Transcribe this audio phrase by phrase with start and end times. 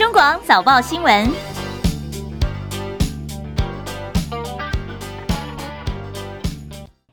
[0.00, 1.30] 中广早报新闻。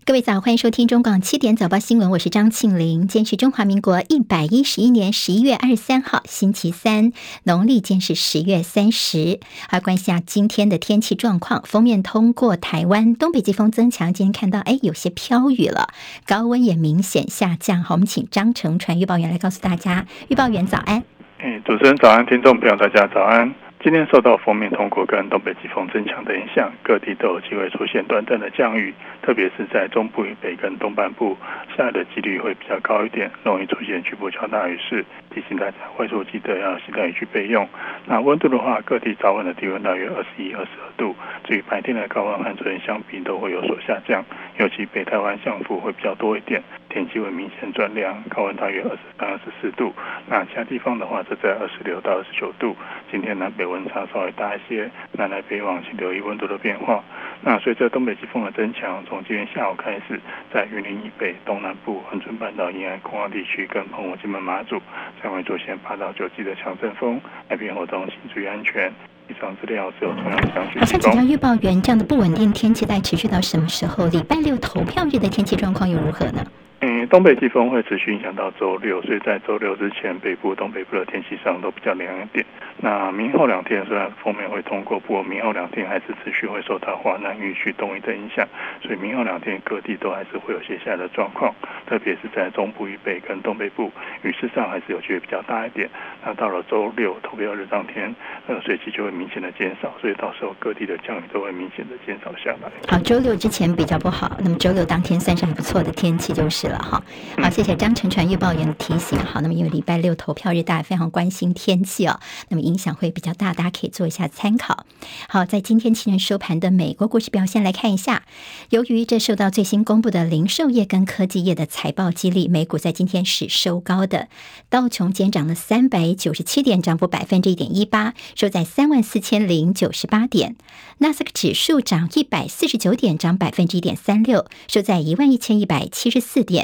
[0.05, 3.01] 各位早，欢迎收听中广七点早报新闻，我是张庆玲。
[3.01, 7.11] 今天是中华民国一百一十一年十一月二十三号，星期三，
[7.43, 9.41] 农历今是十月三十。
[9.69, 11.61] 来关心下今天的天气状况。
[11.65, 15.89] 封面通过台湾，东北季风增强，今天看到哎，有些飘雨了，
[16.25, 17.83] 高温也明显下降。
[17.83, 20.07] 好，我们请张成传预报员来告诉大家。
[20.29, 21.03] 预报员早安。
[21.39, 23.53] 哎，主持人早安，听众朋友大家早安。
[23.79, 28.91] 今天受到封面通过跟东北季风增强的影响，各地都有机会出现短暂的降雨，
[29.21, 31.37] 特别是在中部以北跟东半部，
[31.77, 35.05] 下的几率会比较高一点，容易出现局部较大雨势。
[35.37, 37.67] 提醒大家，外出记得要携带雨具备用。
[38.07, 44.25] 那温度的话，各地早晚的低温大约二十一、二十二度，至于白天的高温和昨天相比都会有所下降，
[44.57, 49.93] 尤其北台湾降幅会比较多一点，天气会明显转凉，高温大约二十三、二十四度。
[50.27, 52.75] 那其他地方的话，则在二十六到二十九度。
[53.11, 57.03] 今天南北温差稍微大一些，南来北往，请留意温度的变化。
[57.41, 60.19] 那随着东北季风的增强，从今天下午开始，
[60.53, 64.81] 在云林以北、东南部、恒春半岛沿岸、空旷地区跟澎湖、金门、马祖，
[65.23, 68.91] 将会出现八到九级的强阵风，海边活动请注意安全。
[69.29, 70.79] 以上资料是由中央气象局。
[70.79, 74.07] 好像气象预报员，这样的不稳定天气在持续到什么时候？
[74.07, 76.43] 礼拜六投票日的天气状况又如何呢？
[76.79, 82.45] 嗯，东北季风会持续影响到周六，所以在周六之前，北部、东北部的天气上都比较凉一点。
[82.79, 88.47] 那明后两天虽然风面会通过，不过明后两天还是持续会受到华南雨区东移的影响，
[88.79, 91.51] 所以明后两天各地都还是会有些下的状况，
[91.87, 95.89] 特别是在中部以北跟东北部，雨势上还是有机会比较大一点。
[96.23, 98.13] 那到了周六投票日当天，
[98.45, 102.69] 呃，水汽就会明显的减少，所以到时候各地的降雨都会明显的减少下来。
[102.87, 107.03] 好，周六之前比较不好，那么周六当天算是很不错的天气就是了哈。
[107.41, 109.17] 好，谢谢张晨传预报员的提醒。
[109.17, 112.67] 好，那么因为礼拜六投票日，大家非常关心天气哦，那么。
[112.67, 114.85] 影响会比较大，大家可以做一下参考。
[115.29, 118.23] 好，在今天期间收盘的美国股市表现来看一下，
[118.71, 124.27] 由于这受到最新公布的零售业跟科技业的财报激励，美股在今天是收高的。
[124.69, 130.57] 道琼减涨了三百九十七点，涨幅百分之一点一八，收在三万四千零九十八点。
[130.97, 136.56] 纳斯克指数涨一百四十九点，涨百分之一点三六，收在一万一千一百七十四点。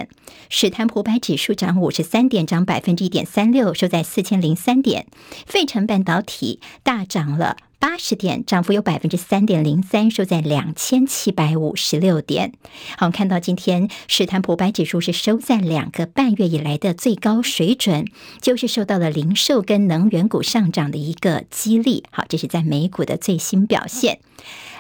[0.50, 5.08] 史坦普百指数涨五十三点，涨百分之一点三六，收在四千零三点。
[5.46, 12.54] 费城半导体大涨了八十点，涨幅有百分之三点零三，收在两千七百五十六点。
[12.98, 18.06] 好，我们看到今天史坦普百指数是收在两个半月以来的最高水准，
[18.42, 22.04] 就是受到了零售跟能源股上涨的一个激励。
[22.12, 24.20] 好，这是在美股的最新表现。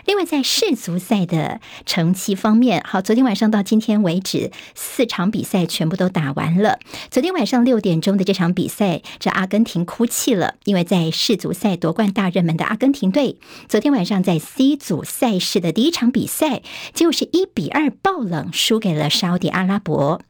[0.05, 6.79] 另外，在世足赛的成绩方面，好，昨天晚上到今天为止，四场比赛全部都打完了。
[7.09, 13.37] 昨天晚上六点钟的这场比赛，这阿根廷哭泣了，因为在世足赛夺冠大热门的阿根廷队，
[13.69, 16.61] 昨天晚上在 C 组赛事的第一场比赛，
[16.93, 20.21] 就是一比二爆冷输给了沙乌地阿拉伯。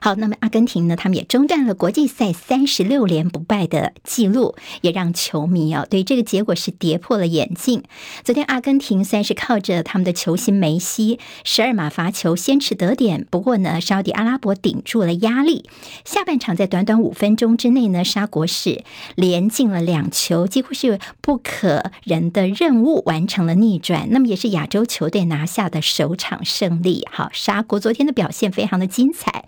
[0.00, 0.96] 好，那么阿根廷呢？
[0.96, 7.82] 他们也中断了国际赛三十六连不败的记录，也让球迷啊对这个结果是跌破了眼镜。
[8.22, 15.64] 昨天阿根廷虽然是靠着他们的球星梅西十二码罚球先取得点，不过呢，沙迪阿拉伯顶住了压力。
[16.04, 18.84] 下半场在短短五分钟之内呢，沙国是
[19.14, 24.08] 连进了两球，几乎是不可人的任务完成了逆转。
[24.10, 27.06] 那么也是亚洲球队拿下的首场胜利。
[27.10, 29.46] 好，沙国昨天的表现非常的精彩。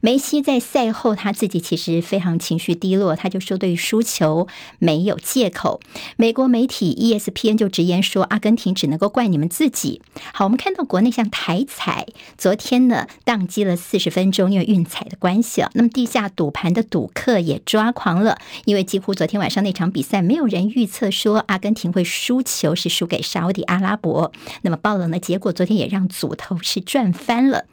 [0.00, 4.46] 梅西在赛后他自己其实非常情绪低落，他就说对于输球
[4.78, 5.80] 没有借口。
[6.16, 10.02] 美国媒体 ESPN 就直言说，阿根廷只能够怪你们自己。
[10.32, 15.70] 好，我们看到国内像台彩昨天呢宕机了四十分钟，因为运彩的关系啊。
[15.74, 24.32] 那么地下赌盘的赌客也抓狂了，因为几乎昨天晚上那场比赛没有人预测说阿根廷会输球，是输给沙乌地阿拉伯。
[24.62, 27.64] 那么爆冷的结果，昨天也让组头是赚翻了。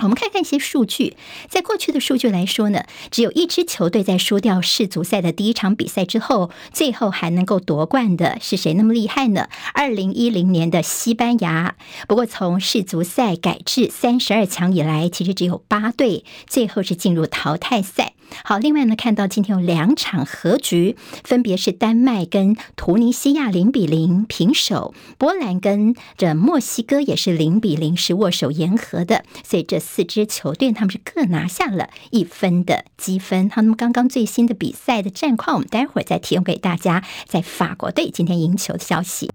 [0.00, 1.16] 我们看看一些数据，
[1.48, 9.48] 在过去的数据来说呢，只有一支球队在输掉世足赛的第一场比赛之后，最后还能够夺冠的是谁那么厉害呢？
[9.72, 11.76] 二零一零年的西班牙。
[12.08, 18.13] 不过从世足赛改制三十二强以来，其实只有八队最后是进入淘汰赛。
[18.42, 33.48] 好，另外呢，看到今天有两场和局，分别是丹麦跟突尼西亚零比零平手，波兰跟这墨西哥也是零比零是握手言和的，所以这四支球队他们是各拿下了一分的积分。
[33.50, 37.04] 好，那么刚刚最新的比赛的战况，我们待会儿再提供给大家。
[37.26, 39.30] 在法国队今天赢球的消息。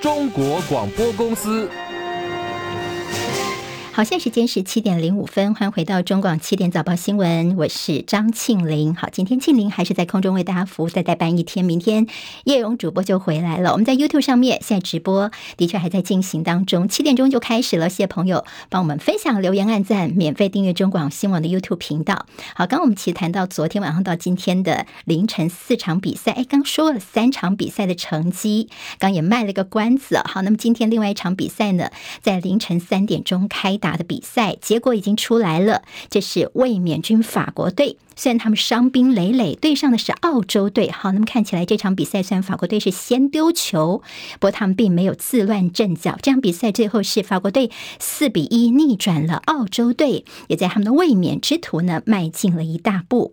[0.00, 1.68] 中国广播公司。
[3.96, 8.92] 好，现在时间是七点零五分，欢迎回到中广七点早报新闻，我是张庆玲。
[8.96, 12.08] 好，今天庆玲还是在空中为大家服务，再代班一天，明天
[12.42, 13.70] 叶荣主播就回来了。
[13.70, 17.88] 我们在 YouTube 上面现在直播的确还在进行当中，七点钟就开始了。
[17.88, 22.26] 谢谢朋友帮我们分享、留言、按赞、免费订阅中广新闻网的 YouTube 频道。
[22.56, 28.68] 好，刚刚我们其实谈到昨天晚上到今天的凌晨四场比赛，哎，刚说了三场比赛的成绩，
[28.98, 30.20] 刚也卖了个关子。
[30.24, 37.98] 好，那么今天另外一场比赛呢，在凌晨三点钟开打的比赛结果已经出来了，这是卫冕军法国队。
[38.16, 40.90] 虽然他们伤兵累累，对上的是澳洲队。
[40.90, 44.02] 好，那么看起来这场比赛虽然法国队是先丢球，
[44.34, 46.18] 不过他们并没有自乱阵脚。
[46.22, 53.32] 这场比赛最后是法国队四比一逆转了澳洲队，也在他们的卫冕之途呢迈进了一大步。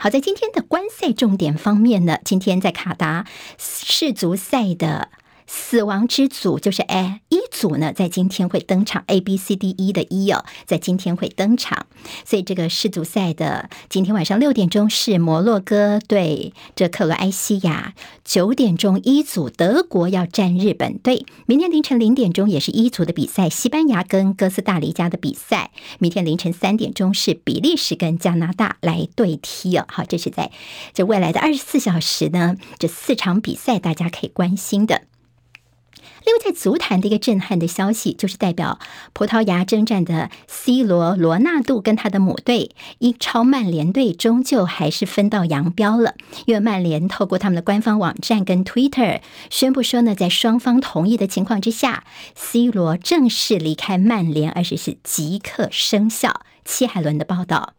[0.00, 5.10] 好，在今天的观赛重点方面呢，今天在卡达世足赛的。
[5.52, 11.86] 死亡之组就是哎，一组呢，在今天会登场，A B C D E 的 E 哦，在今天会登场。
[12.24, 17.94] 所以这个世足赛的今天晚上六点钟是摩洛哥对这克罗埃西亚，
[18.24, 29.84] 九点钟一组德国要战日本队，明天凌晨零点钟也是一组的比赛，西班牙跟哥斯达黎加的比赛，明天凌晨三点钟是比利时跟加拿大来对踢哦。
[29.88, 30.52] 好，这是在
[30.94, 35.02] 这未来的二十四小时呢，这四场比赛大家可以关心的。
[36.24, 38.78] 另外，在足坛的一个震撼的消息，就是代表
[39.12, 46.14] 葡萄牙征战的 C 罗罗纳度跟他的母队英超曼联队，终究还是分道扬镳了。
[46.46, 49.20] 因为曼联透过他们的官方网站跟 Twitter
[49.50, 52.04] 宣布说呢，在双方同意的情况之下
[52.34, 56.42] ，C 罗正式离开曼联，而且是即刻生效。
[56.64, 57.74] 戚海伦的报道。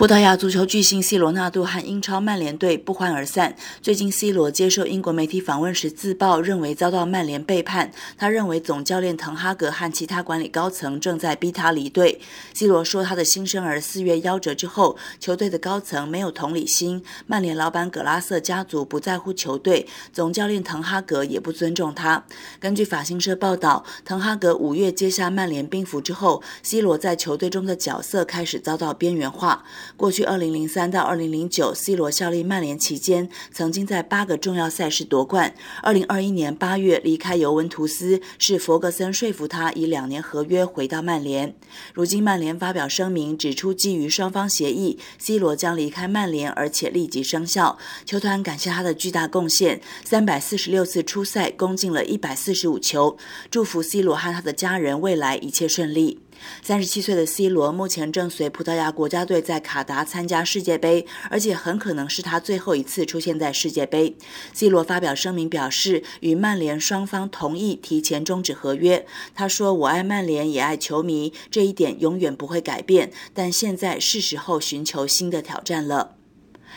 [0.00, 3.54] 葡萄牙足球巨星 C 罗纳度和英超曼联队不欢而散。
[3.82, 7.92] 最近，C 罗接受英国媒体访问时自曝，认为遭到曼联背叛。
[8.16, 12.18] 他认为总教练滕哈格和其他管理高层正在逼他离队。
[12.54, 22.24] C 罗说，他的新生儿四月夭折之后，球队的高层没有同理心，曼联老板葛拉瑟家族不在乎球队，总教练滕哈格也不尊重他。
[22.58, 29.62] 根据法新社报道，滕哈格五月接下曼联兵符之后，C 罗在球队中的角色开始遭到边缘化。
[29.96, 35.54] 过去二零零三到二零零九，C 罗效力曼联期间，曾经在八个重要赛事夺冠。
[35.82, 41.54] 二零二一年八月离开尤文图斯，是弗格森说服他以两年合约回到曼联。
[41.94, 47.78] 如今曼联发表声明指出，基于双方协议，C 罗将离开曼联，而且立即生效。
[48.04, 53.16] 球团感谢他的巨大贡献，三百四十六次出赛，攻进了一百四十五球，
[53.50, 56.20] 祝福 C 罗和他的家人未来一切顺利。
[56.62, 64.16] 三十七岁的 C 罗目前正随葡萄牙国家队在卡达参加世界杯，而且很可能是他最后一次出现在世界杯。
[64.52, 69.06] C 罗发表声明表示，与曼联双方同意提前终止合约。
[69.34, 73.12] 他说：“我爱曼联，也爱球迷，这一点永远不会改变。
[73.34, 76.16] 但现在是时候寻求新的挑战了。”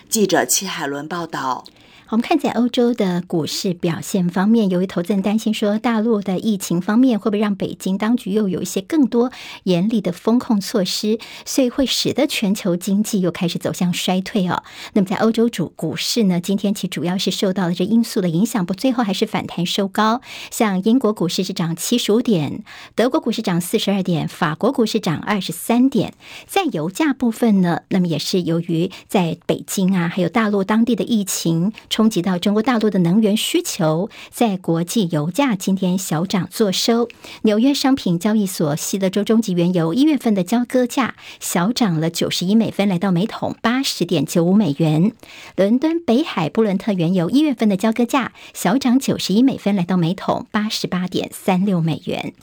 [0.09, 1.65] 记者戚海伦报道。
[2.13, 9.31] 我们看在欧洲的股市表现方面，由于投资人担心说大陆的疫情方面会不会让北京当局又有一些更多
[9.63, 14.61] 严厉的风控措施，所以会使得全球经济又开始走向衰退哦。
[14.93, 20.21] 那么在欧洲主股市呢，今天其主要是受到了这因素的影响，不最后还是反弹收高。
[20.51, 22.63] 像英国股市是涨七十五点，
[22.93, 26.13] 德国股市涨四十二点，法国股市涨二十三点。
[26.45, 37.07] 在油价部分呢，那么也是由于在北京啊，还有大陆当地的疫情冲击到中国大陆的能源需求，在国际油价今天小涨作收。
[37.43, 45.11] 纽约商品交易所西德州中级原油一月份的交割价小涨了九十一美分，来到每桶八十点九五美元。
[45.55, 52.33] 伦敦北海布伦特原油一月份的交割价小涨九十一美分，来到每桶八十八点三六美元。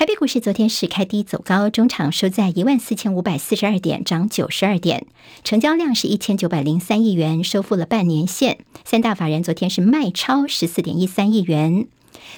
[0.00, 5.06] 台北股市昨天是开低走高，中场收在一万四千五百四十二点，涨九十二点，
[5.44, 8.60] 成交量是一千九百零三亿元，收复了半年线。
[8.82, 11.86] 三大法人昨天是卖超十四点一三亿元。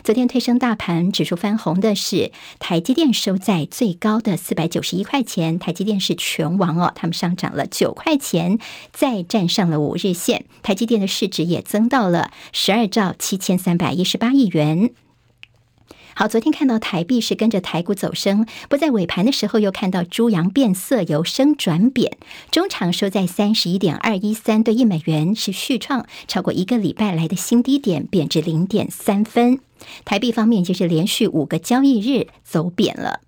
[0.02, 5.57] 昨天推升大盘指数翻红的是台积电，收在最高的四百九十一块钱。
[5.57, 8.59] 台积电是全王哦，他们上涨了九块钱，
[8.92, 10.47] 再站上了五日线。
[10.64, 14.90] 台积电的市值也增到了十二兆七千三百一十八亿元。
[16.14, 22.19] 好，昨天看到台币是跟着台股走升，不在尾盘的时候又看到猪羊变色，由升转贬，
[22.50, 29.61] 中场收在三十一点二一三对一美元，是续创超过一个礼拜来的新低点，贬值零点三分。
[30.04, 33.21] 台币方面就是连续五个交易日走贬了。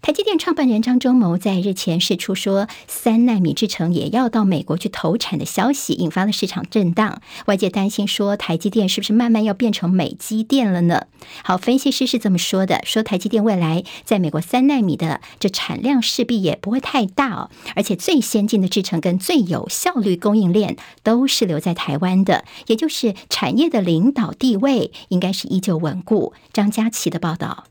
[0.00, 7.20] 台积电创办人张忠谋在日前释出说，三纳米制程也要到美国去投产的消息，引发了市场震荡。
[7.46, 11.06] 外界担心说，台积电是不是慢慢要变成美积电了呢？
[11.44, 26.32] 好，分析师是这么说的：说台积电未来在美国三纳米的这产量势必也不会太大哦，而且最先进的制程跟最有效率供应链都是留在台湾的，也就是产业的领导地位应该是依旧稳固。
[26.52, 27.64] 张佳琪的报道。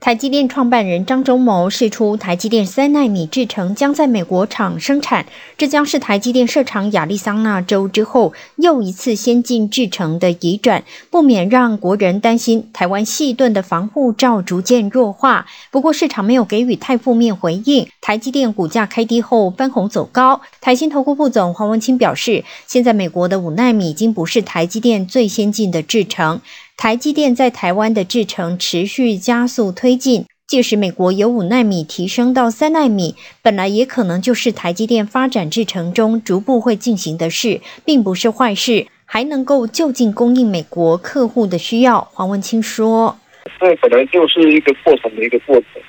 [0.00, 5.26] 台积电创办人张忠谋释出，台积电三奈米制程将在美国厂生产，
[5.56, 15.46] 这将是台积电设厂亚利桑那州之后又一次先进制程的移转，不免让国人担心台湾细盾的防护罩逐渐弱化。
[15.72, 20.40] 不过市场没有给予太负面回应，台积电股价开低后翻红走高。
[20.60, 26.40] 台新投顾副总黄文清表示，现在美国的五奈米已经不是台积电最先进的制程。
[26.78, 42.00] 台积电在台湾的制程持续加速推进，届时美国由五奈米提升到三奈米，本来也可能就是台积电发展制程中逐步会进行的事，并不是坏事，还能够就近供应美国客户的需要。
[42.12, 43.18] 黄文清说
[43.58, 45.82] ：“这本来就是一个过程的一个过程，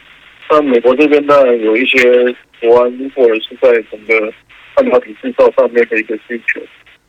[0.49, 1.99] 那美国这边呢有一些
[2.59, 4.33] 国安或者是在整个
[4.73, 6.59] 半导体制造上面的一个需求，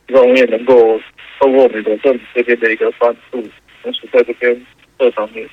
[0.07, 0.99] 希望我们也能够
[1.39, 3.43] 透过美国政府这边的一个帮助。”
[3.81, 4.65] 同时，在这边
[4.99, 5.47] 这方面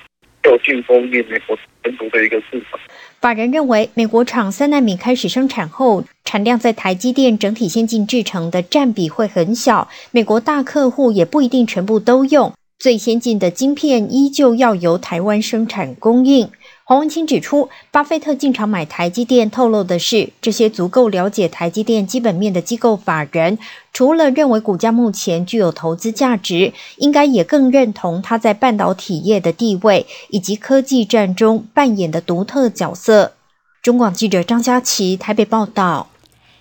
[0.44, 2.78] 要进攻美国本土的一个市场。
[3.20, 16.48] 法人认为，美国厂三纳米开始生产后，产量在台积电整体先进制程的占比会很小，美国大客户也不一定全部都用，最先进的晶片依旧要由台湾生产供应。
[16.88, 23.58] 黄文清指出，巴菲特进场买台积电，透露的是，这些足够了解台积电基本面的机构法人，
[23.92, 33.34] 除了认为股价目前具有投资价值，应该也更认同他在半导体业的地位以及科技战中扮演的独特角色。
[33.82, 36.08] 中广记者张佳琪台北报道。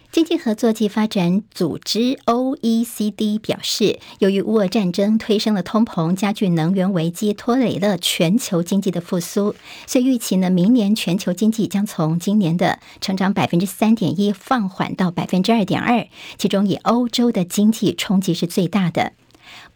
[0.10, 9.54] 经济合作暨发展组织 （OECD） 表示，由于乌俄战争推升了通膨，加剧能源危机，拖累了全球经济的复苏，
[9.86, 19.14] 所以预期呢，明年全球经济将从今年的成长百分之三点一放缓到百分之二点二，其中以欧洲的经济冲击是最大的。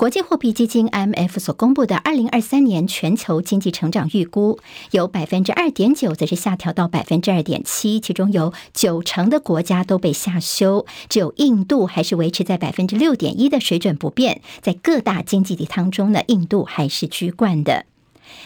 [0.01, 4.57] 国际货币基金 IMF 所公布的二零二三年全球经济成长预估，
[4.89, 14.41] 由百分之二点九，则是下调到百分之二点七，其中有九成的国家都被下修，只有印度还是维持在百分之六点一的水准不变。
[14.59, 17.85] 在各大经济体当中呢，印度还是居冠的。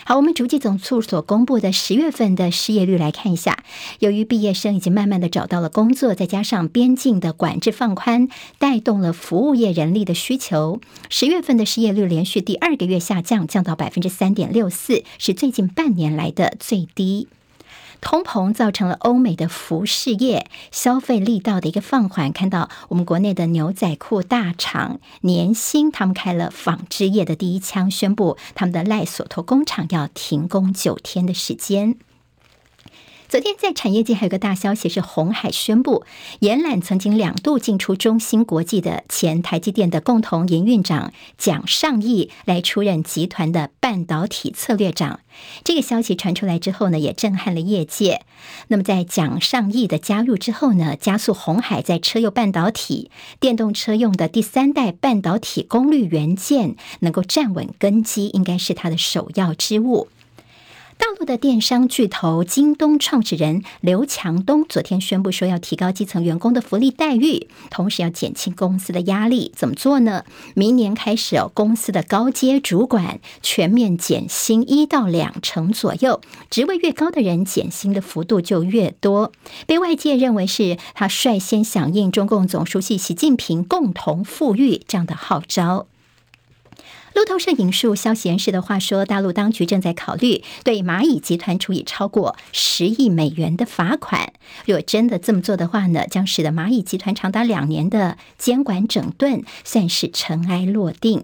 [0.06, 3.64] 好，我们逐级总处所公布的十月份的失业率来看一下。
[4.00, 8.28] 由于毕业生已经慢慢的找到了工作，再加上边境的管制放宽，
[8.60, 10.80] 带动了服务业人力的需求。
[11.10, 17.28] 十月份的失业率连续第二个月下降，降到百分之三点六四，是最近半年来的最低。
[18.02, 31.98] 通膨造成了欧美的服饰业消费力道的一个放缓，看到我们国内的牛仔裤大厂年薪，他们开了纺织业的第一枪，宣布他们的赖索托工厂要停工九天的时间。
[33.28, 36.06] 昨天在产业界还有个大消息是，鸿海宣布
[36.40, 45.22] 延揽曾经两度进出中芯国际的前台积电的共同营运长蒋尚义来出任集团的半导体策略长。
[45.64, 48.22] 这个消息传出来之后呢，也震撼了业界。
[48.68, 60.10] 那么在蒋尚义的加入之后呢，加速鸿海在车用半导体、电动车用的第三代半导体功率元件能够站稳根基，应该是他的首要之务。
[60.98, 69.52] 大陆的电商巨头京东创始人刘强东昨天宣布说，要提高基层员工的福利待遇，同时要减轻公司的压力。
[69.56, 70.24] 怎么做呢？
[70.56, 79.32] 明年开始哦，公司的高阶主管全面减薪一到两成左右，职位越高的人减薪的幅度就越多。
[79.68, 85.88] 被外界认为是他率先响应中共总书记习近平共同富裕这样的号召。
[87.16, 94.34] 路透社引述消息人士的话说，大陆当局正在考虑对蚂蚁集团处以超过十亿美元的罚款。
[94.66, 101.24] 若真的这么做的话呢，将使得蚂蚁集团长达两年的监管整顿算是尘埃落定。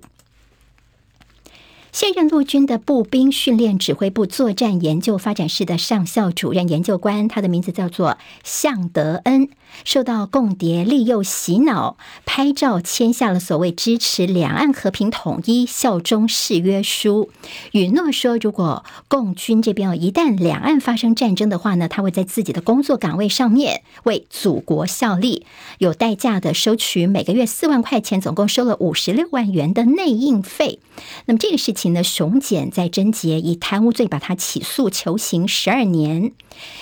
[1.92, 9.50] 现任陆军的步兵训练指挥部作战研究发展室的上校主任研究官，他的名字叫做向德恩，
[9.84, 17.30] 受到共谍利诱洗脑，拍照签下了所谓支持两岸和平统一、效忠誓约书，
[17.74, 25.46] 允诺说，如果共军这边一旦两岸发生战争的话呢，他会在自己的工作岗位上面为祖国效力，
[25.80, 30.80] 有代价的收取每个月四万块钱，总共收了五十六万元的内应费。
[31.26, 31.81] 那么这个事情。
[31.82, 36.32] 情的熊检在侦结以贪污罪把他起诉，求刑十二年。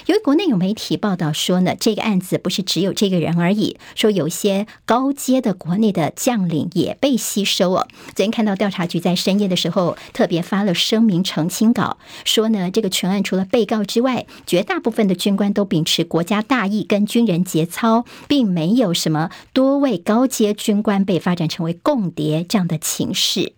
[0.08, 7.88] 由于国内有媒体报道说呢，这个案子不是只有这个人而已，说有些高阶的国内的将领也被吸收哦。
[8.08, 23.54] 昨天看到调查局在深夜的时候特别发了声明澄清稿，说呢，这个全案除了被告之外，绝大部分的军官都秉持国家大义跟军人节操，并没有什么多位高阶军官被发展成为共谍这样的情势。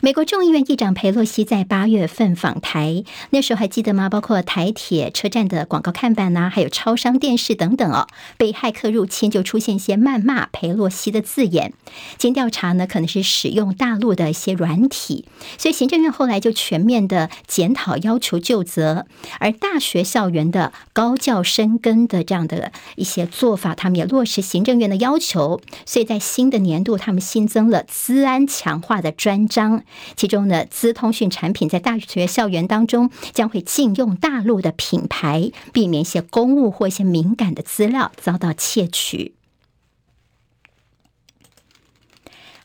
[0.00, 4.10] 美国众议院议长佩洛西在八月份访台，那时候还记得吗？
[4.10, 11.72] 包括台铁车站的广告看板呐、还有超商电视等等哦，被骇客入侵，就出现一些谩骂佩洛西的字眼。
[12.18, 15.24] 经调查呢，可能是使用大陆的一些软体，
[15.56, 19.06] 所以行政院后来就全面的检讨，要求就责。
[19.40, 29.84] 而大学校园的高教深耕的这样的一些做法，他们也落实行政院的要求，所以在新的年度，他们新增了资安强化的专章。
[30.16, 39.34] 其中呢，资通讯产品在大学校园当中将会禁用大陆的品牌，避免一些公务或一些敏感的资料遭到窃取。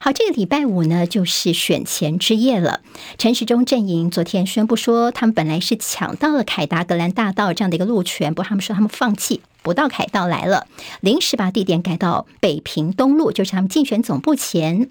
[0.03, 2.81] 好，这个礼拜五呢，就是选前之夜了。
[3.19, 9.41] 陈时中阵营昨天宣布说，他们本来是抢到了凯达格兰大道这样的一个路权，不过他们说他们放弃。
[9.63, 10.68] 不到凯道来了，
[11.01, 14.89] 临时把地点改到北平东路，就是他们竞选总部前。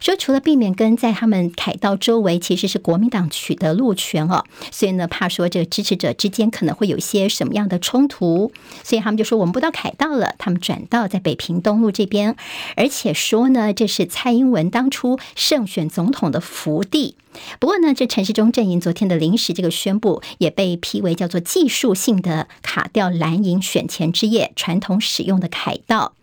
[0.00, 8.52] 说除了避免跟在他们凯道周围其实是国民党取得路权哦，所以呢，怕说这个支持者之间可能会有一些什么样的冲突，
[8.84, 12.36] 所以他们就说我们不到凯道了，他们转到在北平东路这边，
[12.76, 17.16] 而且说呢，这是蔡英文当初胜选总统的福地。
[17.58, 26.14] 不过呢，这陈时中阵营昨天的临时这个宣布，也被批为叫做技术性的卡掉蓝营选前之夜传统使用的凯道。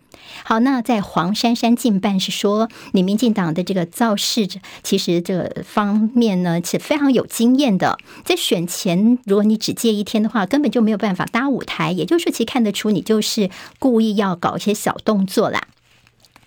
[0.43, 4.47] 好，那在黄珊珊进办是说，你民进党的这个造势，
[4.83, 7.97] 其实这方面呢是非常有经验的。
[8.23, 11.91] 在选前，如果你只借一天的话，根本就没有办法搭舞台。
[11.91, 13.49] 也就是说，其实看得出你就是
[13.79, 15.67] 故意要搞一些小动作啦。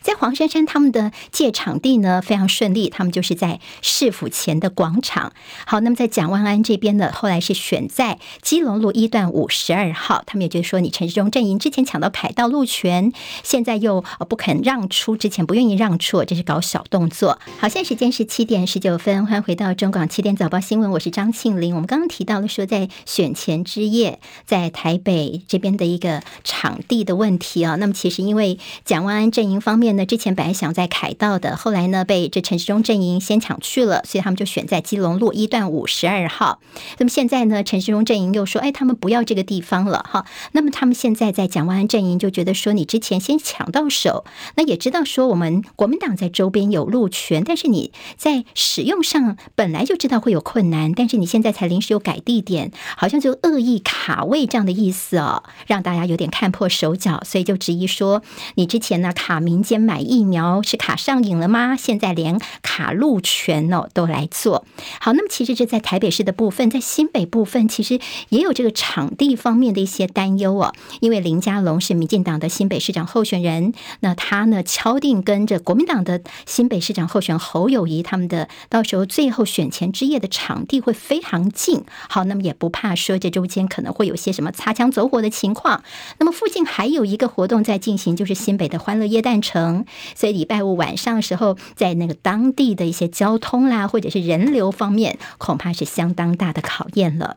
[0.03, 5.33] 在黄珊珊他们的借场地呢，非常顺利，他们就是在市府前的广场。
[5.65, 10.25] 好，那么在蒋万安这边呢，后来是选在基隆路一段五十二号。
[10.27, 13.13] 他们也就是说，你陈时中阵营之前抢到凯道路权，
[13.45, 17.39] 现在又不肯让出，之前不愿意让出，这是搞小动作。
[17.61, 21.77] 好，现在时间是七点十九分，欢迎回到中广七点早报新闻，我是张庆玲。
[21.77, 29.92] 我们刚刚提到了说，在选前之夜，在台北这边的一个场地的问题啊，那么其实因为蒋万安阵营方面。
[29.93, 36.61] 那之前本来想在凯道的，后来呢被这陈时中阵营先抢去了，所以他们就选在基隆路一段五十二号。
[36.99, 40.25] 那么现在呢，陈时中阵营又说，哎，他们不要这个地方了哈。
[40.53, 44.25] 那么他们现在在蒋万安阵营就觉得说，你之前先抢到手，
[44.55, 58.23] 那也知道说我们国民党在周边有路权，但是你在使用上本来就知道会有困难，但是你现在才临时又改地点，好像就恶意卡位这样的意思哦，让大家有点看破手脚，所以就质疑说，
[58.55, 59.82] 你之前呢卡民间。
[59.83, 61.77] 买疫苗是卡上瘾了吗？
[61.77, 64.65] 现在连卡路权哦都来做
[65.01, 65.13] 好。
[65.13, 70.73] 那么其实这在台北市的部分，在新北部分其实也有这个场地方面的一些担忧哦。
[71.01, 81.85] 因为林佳龙是民进党的新北市长候选人，那他呢敲定跟着国民党的新北市长候选侯友谊他们的到时候最后选前之夜的场地会非常近。
[82.09, 85.83] 好，那么也不怕说这中间可能会有些什么擦枪走火的情况。
[86.19, 89.72] 那么附近还有一个活动在进行，就是新北的欢乐耶诞城。
[90.15, 97.37] 所以礼拜五晚上时候，在那个当地的一些交通啦，或者是人流方面，恐怕是相当大的考验了。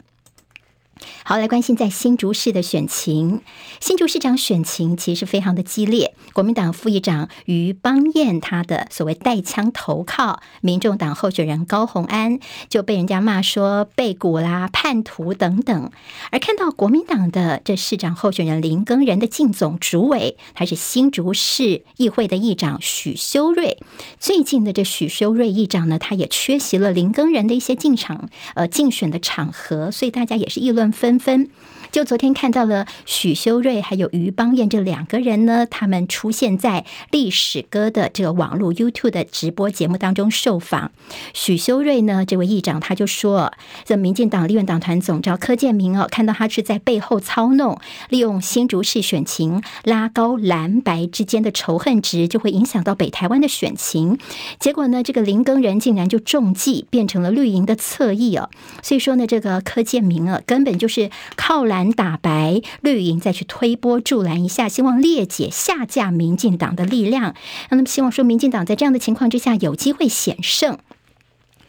[1.23, 3.41] 好，来关心在新竹市的选情。
[3.79, 6.13] 新竹市长选情其实非常的激烈。
[6.33, 15.91] 国民党副议长于邦彦，他的所谓带枪投靠民众党候选人高虹安，就被人家骂说背骨啦、叛徒等等。
[16.31, 23.77] 而看到国民党的这市长候选人林耕仁的竞总主委，他是新竹市议会的议长许修睿。
[24.19, 31.49] 最近的这许修睿议长呢，他也缺席了林耕仁的一些进场呃竞选的场合，所以大家也是议论纷纷。
[31.95, 40.91] 就昨天看到了许修睿还有于邦彦这两个人呢，他们出现在历史哥的这个网络 YouTube 的直播节目当中受访。
[41.33, 43.53] 许修睿呢，这位议长他就说，
[43.85, 47.79] 这民进党立院党团总召柯建明哦，看到他是在背后操弄，
[48.09, 54.17] 利用新竹市选情拉高蓝白之间的仇恨值，就会影响到北台湾的选情。
[54.59, 58.49] 结果呢，这个林耕仁竟然就中计，变成了绿营的侧翼哦。
[58.83, 61.84] 所以说呢，这个柯建明啊，根本就是靠蓝。
[61.91, 67.35] 打白绿营再去推波助澜一下，希望裂解下架民进党的力量。
[67.69, 70.77] 那么希望说，民进党在这样的情况之下有机会险胜。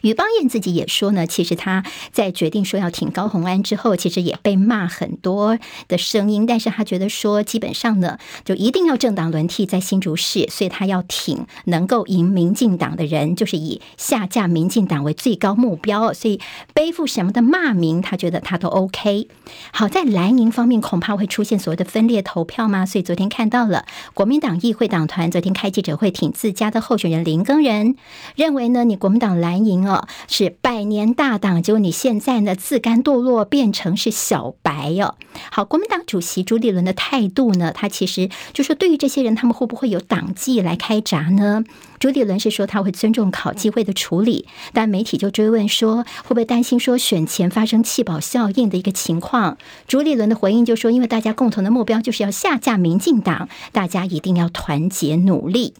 [0.07, 16.39] 于邦彦自己也说呢，其实他在决定说要挺高虹安之后，其实也被骂很多的声音，但是他觉得说基本上呢，就一定要政党轮替在新竹市，所以他要挺能够赢民进党的人，就是以下架民进党为最高目标，所以
[16.73, 19.27] 背负什么的骂名，他觉得他都 OK。
[19.71, 22.85] 好，在蓝营方面恐怕会出现所谓的分裂投票吗？
[22.85, 27.95] 所以昨天看到了国民党议会党团昨天开记者会挺自家的候选人林耕仁，
[28.35, 29.96] 认为呢，你国民党蓝营哦
[30.27, 35.15] 是百年大党，结果你现在呢自甘堕落，变成是小白哦。
[35.51, 41.63] 好，国民党主席朱立伦的态度呢，他其实就说对于这些人，他们会不会有党纪来开闸呢？
[41.99, 49.57] 朱立伦是说他会尊重考纪会的处理，但媒体就追问说会不会担心说选前发生弃保效应的一个情况？
[49.87, 55.73] 朱立伦的回应就说，因为大家共同的目标就是要下架民进党，大家一定要团结努力。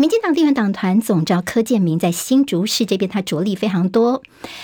[0.00, 4.22] 民进党地缘党团总召柯建铭在新竹市这边，他着力非常多。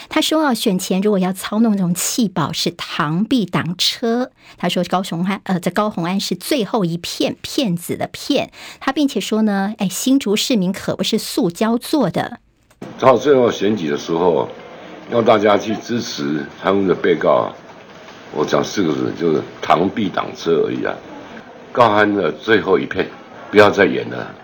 [0.08, 4.30] 他说啊，选前如果要操弄这种弃保，是螳臂挡车。
[4.56, 8.50] 他说高雄安呃，在高雄安是最后一片骗子的骗。
[8.80, 12.38] 他并且说呢，哎，新竹市民可不是塑胶做的。
[12.98, 14.48] 到最后选举的时候，
[15.10, 17.54] 要大家去支持他们的被告，
[18.32, 20.94] 我讲四个字，就是螳臂挡车而已啊。
[21.72, 23.06] 高安的最后一片，
[23.50, 24.34] 不要再演了。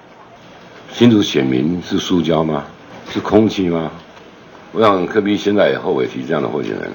[0.92, 2.64] 新竹选民是塑胶吗？
[3.10, 3.90] 是空气吗？
[4.72, 6.92] 我想柯比现在也后悔提这样的候选人。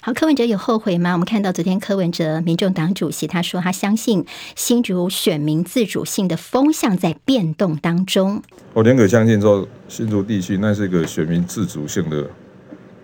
[0.00, 1.12] 好，柯文哲有后悔吗？
[1.12, 8.40] 我们看到昨天柯文哲，民众党主席他说，他相信新竹选民自主性的风向在变动当中。
[8.74, 12.30] 我宁可相信说，新竹地区那是一个选民自主性的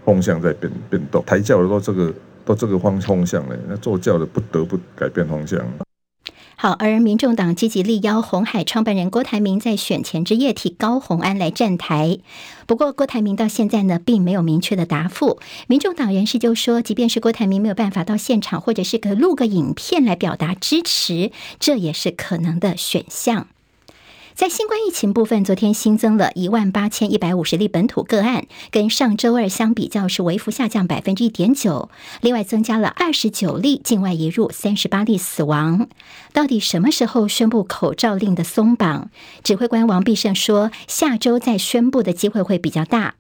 [0.05, 1.23] 风向在变变动。
[1.27, 5.61] 抬轿的都这个都这个方风向了，那坐轿的不得不改变方向。
[6.61, 12.19] 好，而民众党积极力邀红海创办人郭台铭在选前之夜替高虹安来站台。
[12.67, 15.39] 不过，郭台铭到现在呢，并没有明确的答复。
[15.69, 23.47] 民众党人士就说，即便是郭台铭没有办法到现场，或者是个录个影片来表达支持，这也是可能的选项。
[24.39, 31.91] 在新冠疫情部分，昨天新增了一万八千一百五十例本土个案，跟上周二相比较是微幅下降百分之一点九。
[32.21, 35.89] 另外增加了二十九例境外移入，三十八例死亡。
[36.33, 39.11] 到底什么时候宣布口罩令的松绑？
[39.43, 43.15] 指挥官王必胜说，下周再宣布的机会会比较大。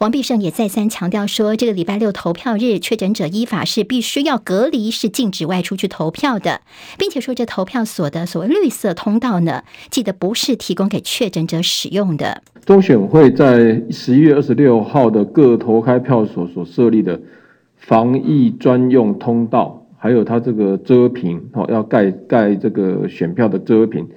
[0.00, 6.60] 王必胜也再三强调说，这个礼拜六投票日，确诊者依法是必须要隔离，是禁止外出去投票的，
[6.98, 12.42] 并且说这投票所的所谓绿色通道呢，记得不是提供给确诊者使用的。
[12.64, 17.20] 中选会在十一月二十六号的各投开票所所设立的
[17.76, 24.08] 防疫专用通道，还有它这个遮屏哦，要盖盖这个选票的遮屏，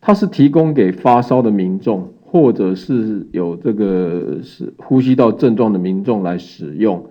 [0.00, 2.12] 它是提供给发烧的民众。
[2.30, 7.06] 或者是有这个是呼吸道症状的民众来使用，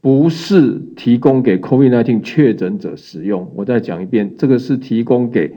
[0.00, 3.48] 不是提供给 COVID-19 确诊者使用。
[3.54, 5.54] 我再讲一遍，这个是提供给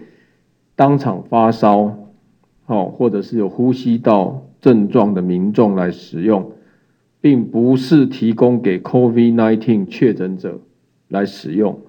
[0.75, 1.91] 当场发烧，
[2.67, 6.51] 哦，或者是有呼吸道症状的民众来使用，
[7.19, 10.61] 并不是提供给 COVID-19 确诊者
[11.07, 11.79] 来使用。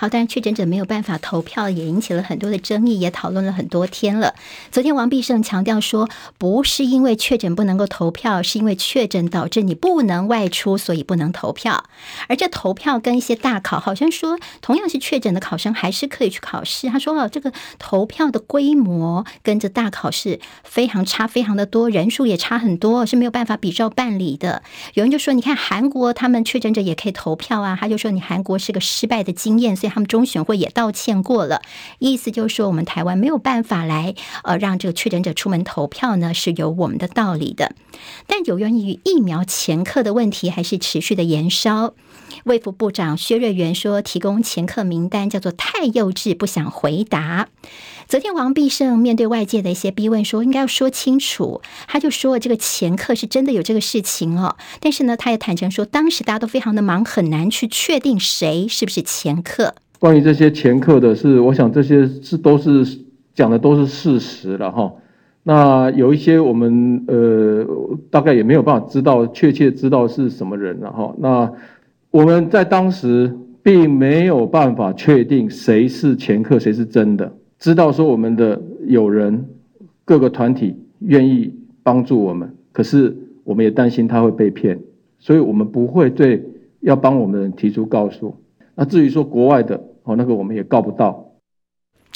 [0.00, 4.32] 好，但确诊者没有办法投票，也引起了很多的争议，也讨论了很多天了。
[4.70, 6.08] 昨天王必胜强调说，
[6.38, 11.82] 不是因为确诊不能够投票，是因为确诊导致你不能外出，所以不能投票。
[12.28, 16.88] 而这投票跟一些大考，好像说同样是确诊的考生还是可以去考试。
[16.88, 24.62] 他说哦，这个投票的规模跟着大考是非常差，非常的多，人数也差很多，是没有办法比照办理的。
[24.94, 29.87] 有人就说，你看韩国他们确诊者也可以投票啊，他就说你韩国是个失败的经验，所以。
[29.88, 31.62] 他们中选会也道歉过了，
[31.98, 37.74] 意思就是说，我们台湾没有办法来呃让这个确诊者出门投票呢，是有我们的道理的。
[38.26, 41.94] 但有源于疫苗前科的问题，还是持续的延烧。
[42.44, 47.48] 卫福部长薛瑞元说，提供前客名单叫做太幼稚，不想回答。
[48.06, 51.60] 昨天王必胜面对外界的一些逼问，说应该要说清楚。
[51.86, 59.74] 他就说这个前客是真的有这个事情哦，但是呢，他也坦诚说，当时大家都非常的忙，很难去确定谁是不是前客。
[59.98, 62.86] 关于这些前客的事，我想这些是都是
[63.34, 64.92] 讲的都是事实了哈。
[65.42, 67.66] 那有一些我们呃
[68.10, 71.14] 大概也没有办法知道确切知道是什么人了哈。
[71.18, 71.50] 那
[72.10, 77.32] 我们在当时并没有办法确定谁是前客，谁是真的。
[77.58, 79.46] 知道说我们的友人
[80.04, 84.80] 各个团体愿意帮助我们，可是我们也担心他会被骗，
[85.18, 86.42] 所以我们不会对
[86.80, 88.34] 要帮我们的人提出告诉。
[88.74, 89.80] 那至于说国外的。
[90.04, 91.27] 哦，那个我们也告不到。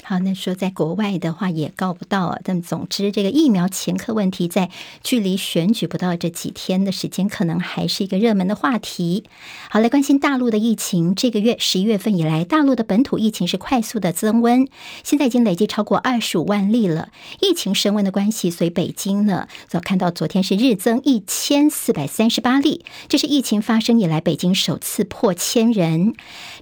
[0.04, 4.68] 好，那说在国外的话也告不到啊，但总之这个疫苗前科问题，在
[5.04, 9.22] 距离选举不到这几天的时间，可能还是一个热门的话题。
[9.70, 14.66] 好，来关心大陆的疫情，这个月十一月份以来，大陆的本土疫情是快速的增温，
[15.04, 17.10] 现在已经累计超过二十五万例了。
[17.40, 26.14] 疫情升温的关系，所以北京呢，早看到昨天是日增一千四百三十八例，这是疫情发生以来北京首次破千人。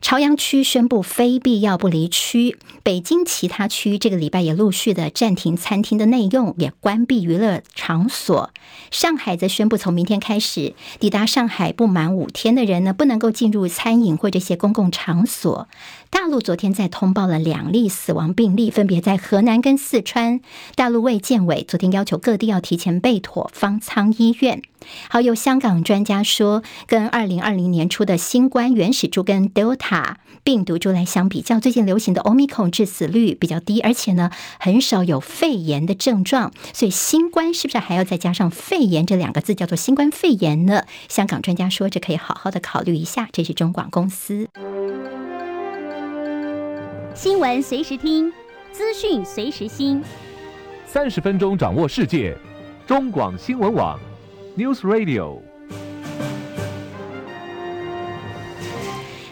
[0.03, 3.24] 朝阳区宣布非必要不离区，北京。
[3.31, 8.51] 其他区这个礼拜也陆续的暂停餐厅的内用，也关闭娱乐场所。
[8.90, 15.69] 上海则宣布，从明天开始，抵达上海不满五天的人呢，不能够进入餐饮或这些公共场所。
[16.11, 20.40] 大陆昨天再通报了两例死亡病例，分别在河南跟四川。
[20.75, 24.61] 大陆卫健委昨天要求各地要提前备妥方舱医院。
[25.09, 36.53] 好，有香港专家说，跟二零二零年初的新冠原始株跟 Delta 病毒株来相比较，最近流行的 Omicron 致死率比较低，而且呢，很少有肺炎的症状。
[36.73, 40.85] 所以新冠是不是还要再加上肺炎这两个字，叫做新冠肺炎呢？
[41.09, 43.29] 香港专家说，这可以好好的考虑一下。
[43.33, 44.49] 这是中广公司。
[47.14, 48.33] 新闻随时听，
[48.73, 50.03] 资讯随时新，
[50.87, 52.37] 三十分钟掌握世界。
[52.87, 53.99] 中广新闻网
[54.57, 55.50] ，News Radio。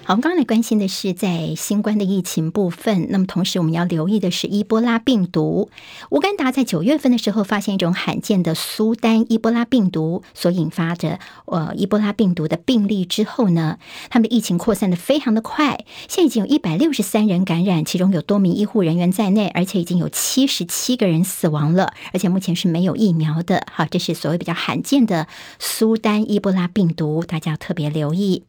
[0.09, 3.09] 好，我们刚刚来关心的是在新冠的疫情部分。
[3.11, 5.69] 那么同时，我们要留意的是伊波拉病毒。
[6.09, 23.67] 乌干达在九月份的时候发现一种罕见的苏丹伊波拉病毒所引发的呃伊波拉病毒的病例之后呢，他们的疫情扩散得非常的快，现在已经有一百六十三人感染，其中有多名医护人员在内，而且已经有七十七个人死亡了，而且目前是没有疫苗的。
[23.71, 25.27] 好，这是所谓比较罕见的
[25.59, 28.45] 苏丹伊波拉病毒，大家要特别留意。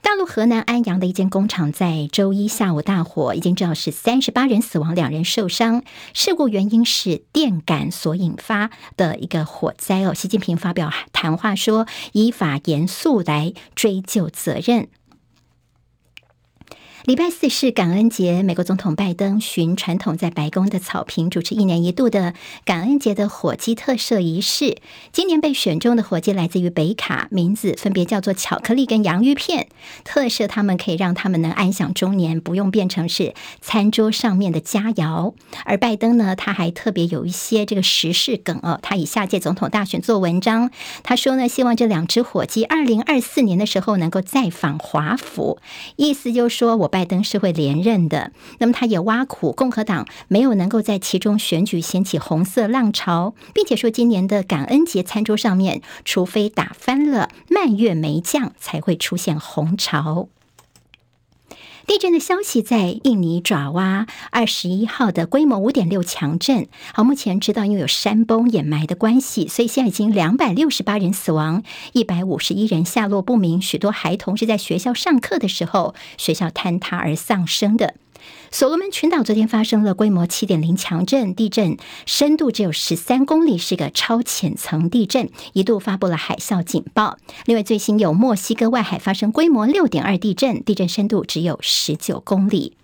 [0.00, 5.82] 大陆河南安阳的一间工厂在周一下午大火，已经知道是三十八人死亡，两人受伤。
[6.14, 10.14] 事故原因是电感所引发的一个火灾哦。
[10.14, 14.88] 习近平发表谈话说，依法严肃来追究责任。
[17.08, 22.34] 礼拜四是感恩节，美国总统拜登循传统在白宫的草坪主持一年一度的
[22.66, 24.76] 感恩节的火鸡特赦仪式。
[25.10, 29.68] 今年被选中的火鸡来自于北卡，名字分别叫做巧克力跟洋芋片。
[30.04, 35.32] 特赦他们可以让他们能安享中年，不用变成是餐桌上面的佳肴。
[35.64, 40.70] 而拜登呢，他还特别有一些这个时事梗哦，他以下届总统大选做文章。
[41.02, 45.58] 他说呢，希望这两只火鸡二零二四年的时候能够再访华府，
[45.96, 46.97] 意思就是说我拜。
[46.98, 60.28] 拜登是会连任的，那么他也挖苦共和党没有能够在其中选举掀起红色浪潮，并且说今年的感恩节餐桌上面，除非打翻了蔓越莓酱，才会出现红潮。
[61.88, 66.68] 地震的消息在印尼爪哇二十一号的规模五点六强震。
[66.92, 71.62] 好，目前知道因为有山崩掩埋的关系，所以现在已经两百六十八人死亡，
[71.94, 77.94] 一百五十一人下落不明，许多孩童是在学校上课的时候，学校坍塌而丧生的。
[78.50, 87.18] 所罗门群岛昨天发生了规模七点零强震，地震深度只有十三公里，是个超浅层地震，一度发布了海啸警报。
[87.44, 92.76] 另外，最新有墨西哥外海发生规模六点二地震，地震深度只有十九公里。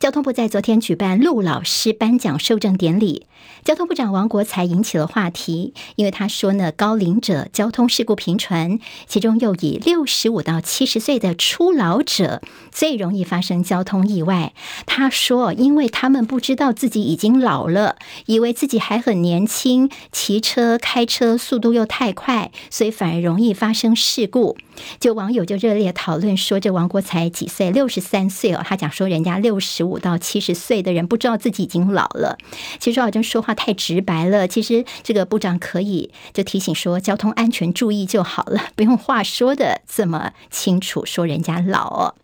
[0.00, 3.26] 交通部在昨天举办陆老师颁奖授证典礼，
[3.64, 14.52] 交通部长王国材引起了话题，因为他说呢，高龄者交通事故频传，其中又以六十五到七十岁的初老者最容易发生交通意外。
[14.86, 17.96] 他说，因为他们不知道自己已经老了，
[18.26, 24.56] 以为自己还很年轻，骑车开车速度又太快，所以反而容易发生事故。
[25.00, 27.70] 就网友就热烈讨论说，这王国材几岁？
[27.70, 28.62] 六十三岁哦。
[28.64, 32.38] 他讲说，人家六十五到七十岁的人不知道自己已经老了。
[32.78, 34.48] 其实好像说话太直白了。
[34.48, 42.14] 其实这个部长可以就提醒说，交通安全注意就好了，不用话说的这么清楚，说人家老。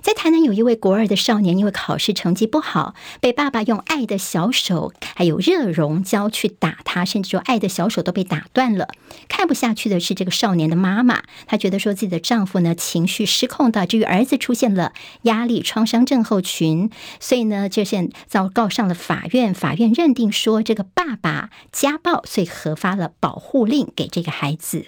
[0.00, 8.88] 在台南有一位国二的少年，因为考试成绩不好，被爸爸用爱的小手还有热熔胶去打他，甚至说爱的小手都被打断了。
[9.28, 19.52] 看不下去的是这个少年的妈妈，她觉得说自己的丈夫呢情绪失控，导致于儿子出现了压力创伤症候群，所以呢就现遭告上了法院。
[19.52, 24.86] 法院认定说这个爸爸家暴，所以核发了保护令给这个孩子。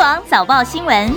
[0.00, 1.14] 广早报新闻，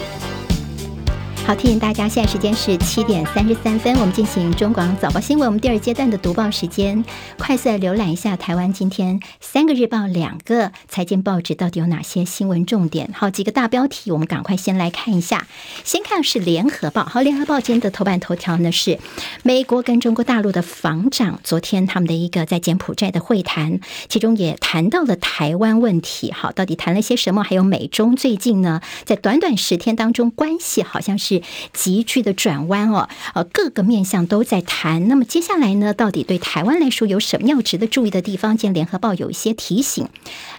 [1.46, 7.04] 好，提醒大家，现在时间是七点三十三分，我们进行中广早报新闻，我们第二阶段的读报时间，
[7.38, 13.12] 快速浏览一下台湾今天三个日报、两个财经报纸到底有哪些新闻重点？
[13.14, 15.46] 好，几个大标题，我们赶快先来看一下。
[15.84, 18.98] 先看是联合报，好，联合报今天的头版头条呢是
[19.44, 26.32] 美国跟中国大陆的防长昨天他们的一个在柬埔寨的会谈，其中也谈到了台湾问题。
[26.32, 27.44] 好，到底谈了些什么？
[27.44, 31.33] 还有美中最近呢，在短短十天当中，关系好像是。
[31.72, 35.08] 急剧的转弯哦，呃，各个面向都在谈。
[35.08, 38.58] 那么接下来呢，到底对台湾来说有什么要值得注意的地方？
[38.58, 40.08] 今天联合报有一些提醒。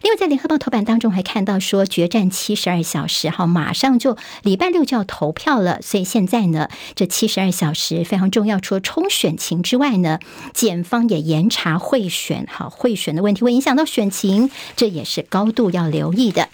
[0.03, 5.81] 另外，在联合报头版当中还看到说，决战七十二小时，哈，马上就礼拜六就要投票了。
[5.83, 8.59] 所以现在呢，这七十二小时非常重要。
[8.59, 10.19] 除了冲选情之外呢，
[10.53, 16.49] 检方也严查贿选，好，贿选的问题会影响到选情，这也是高度要留意的。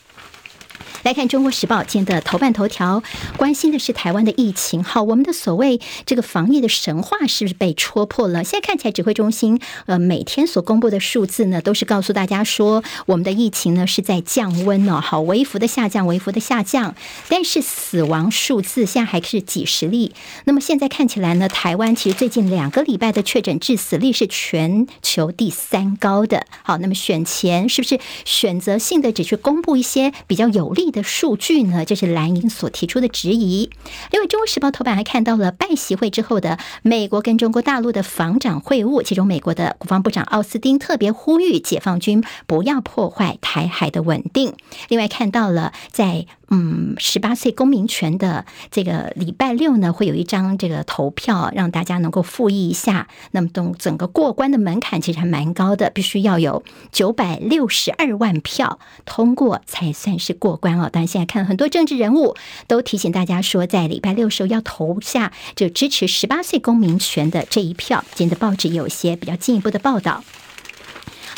[1.02, 3.02] 来看《中国时报》今天的头版头条，
[3.38, 4.84] 关心的是台湾的疫情。
[4.84, 8.44] 好，我们的所谓这个防疫的神话是不是被戳破了？
[8.44, 16.94] 现在看起来，指挥中心呃每天所公布的数字呢，都是告诉大家说，我们的疫情呢是在降温哦，好，微幅的下降，微幅的下降。
[17.28, 20.12] 但是死亡数字现在还是几十例。
[20.44, 26.46] 那么现在看起来呢，台湾其实最近两个礼拜的确诊致死率是全球第三高的。
[26.62, 31.84] 好，那么选前是不是选择性的只去公布一些比较有利的数据呢？
[31.84, 33.70] 这是蓝营所提出的质疑。
[34.10, 44.54] 另外，《中国时报》头版还看到了拜习会之后的美国跟中国大陆的防长会晤，其中美国的国防部长奥斯汀特别呼吁解放军不要破坏台海的稳定。
[44.88, 46.26] 另外，看到了在。
[46.52, 53.06] 嗯，十八岁公民权的这个礼拜六呢，会有一张这个投票，让大家能够复议一下。
[53.30, 60.90] 那么，等整个过关的门槛其实还蛮高的，必须要有九百六十二万票通过才算是过关哦。
[60.92, 68.04] 但现在看很多政治人物都提醒大家说，在礼拜六时候要投下就支持十八岁公民权的这一票。
[68.14, 70.24] 今天的报纸有些比较进一步的报道。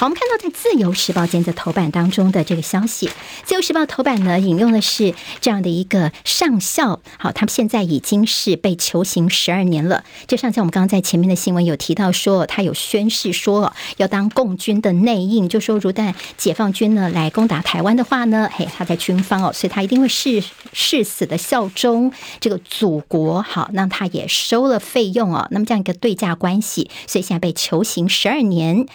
[0.03, 3.07] 好，我们看到在《自由时报》间的头版当中的这个消息，
[3.45, 10.03] 《自由时报》头版呢引用的是这样的一个上校，好，他们现在已经是被囚刑十二年了。
[10.27, 23.41] 这上校我们刚刚在前面的新闻有提到说，他有宣誓说要当共军的内应，就说如果解放军呢来攻打台湾的话呢，嘿，他在军方哦，所以他一定会誓誓死的效忠这个祖国。
[23.41, 28.89] 好，那他也收了费用哦，那么这样一个对价关系，所以现在被囚刑十二年。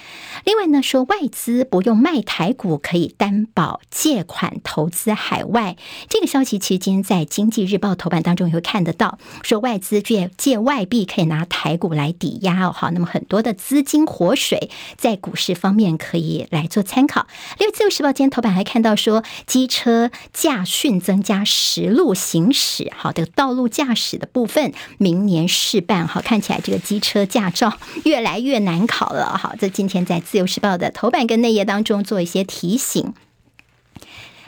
[0.44, 0.97] 另外呢说。
[1.04, 5.76] 外资不用卖台股可以担保借款投资海外，
[6.10, 12.72] 这个消息其实今天在《经济日报》头版当中也会看得到，说外资借借外币可以拿台股来抵押哦。
[12.72, 17.28] 好，那么很多的资金活水在股市方面可以来做参考。
[17.60, 26.08] 另外，《自由时报》今天头版还看到说，机车驾训增加实路行驶，好的道路驾驶的部分明年试办。
[26.08, 27.74] 好，看起来这个机车驾照
[28.06, 29.38] 越来越难考了。
[29.38, 30.87] 好，这今天在《自由时报》的。
[30.92, 33.14] 头版跟内页当中做一些提醒。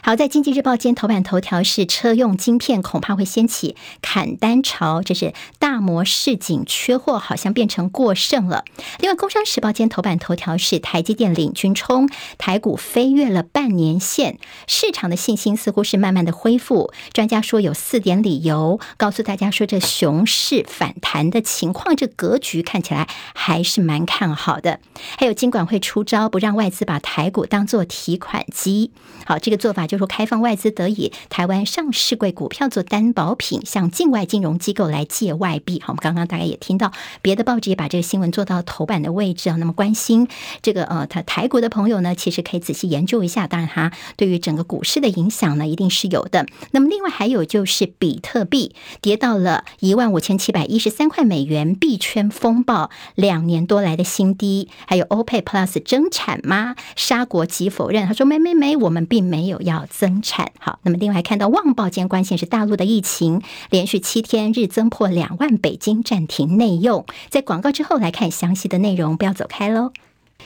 [0.02, 8.64] 好，在《经济日报》间头版头条是车用晶片恐怕会掀起砍单潮，这是大摩市井缺货，好像变成过剩了。
[9.00, 12.08] 另外，《工商时报》间头版头条是台积电领军冲，
[12.38, 16.90] 台股飞跃了半年线，市场的信心似乎是慢慢的恢复。
[17.12, 24.80] 专家说有四点理由，告诉大家说这熊市反弹的情况，这格局看起来还是蛮看好的。
[25.18, 28.92] 还有金管会出招，不让外资把台股当做提款机。
[29.26, 29.86] 好，这个做法。
[29.90, 35.80] 就说开放外资得以台湾上市柜股票做担保品，向境外金融机构来借外币。
[35.80, 39.56] 好，我们刚刚大概也听到别的报纸也把这个新闻做到头版的位置啊。
[39.56, 40.28] 那么关心
[40.62, 43.48] 这个呃，他台股的朋友呢，其实可以仔细研究一下。
[43.48, 46.46] 当然，它对于整个股市的影响呢，一定是有的。
[46.70, 54.68] 那么另外还有就是比特币跌到了一万五千七百一十三块美元，币圈风暴两年多来的新低。
[54.86, 56.76] 还有欧佩 Plus 增产吗？
[56.94, 59.79] 沙国急否认，他说没没没，我们并没有要。
[59.86, 63.40] 增产好，那么另外看到《旺报》间关键是大陆的疫情，
[63.70, 67.04] 连续七天日增破两万，北京暂停内用。
[67.28, 69.92] 在广告之后来看详细的内容，不要走开喽。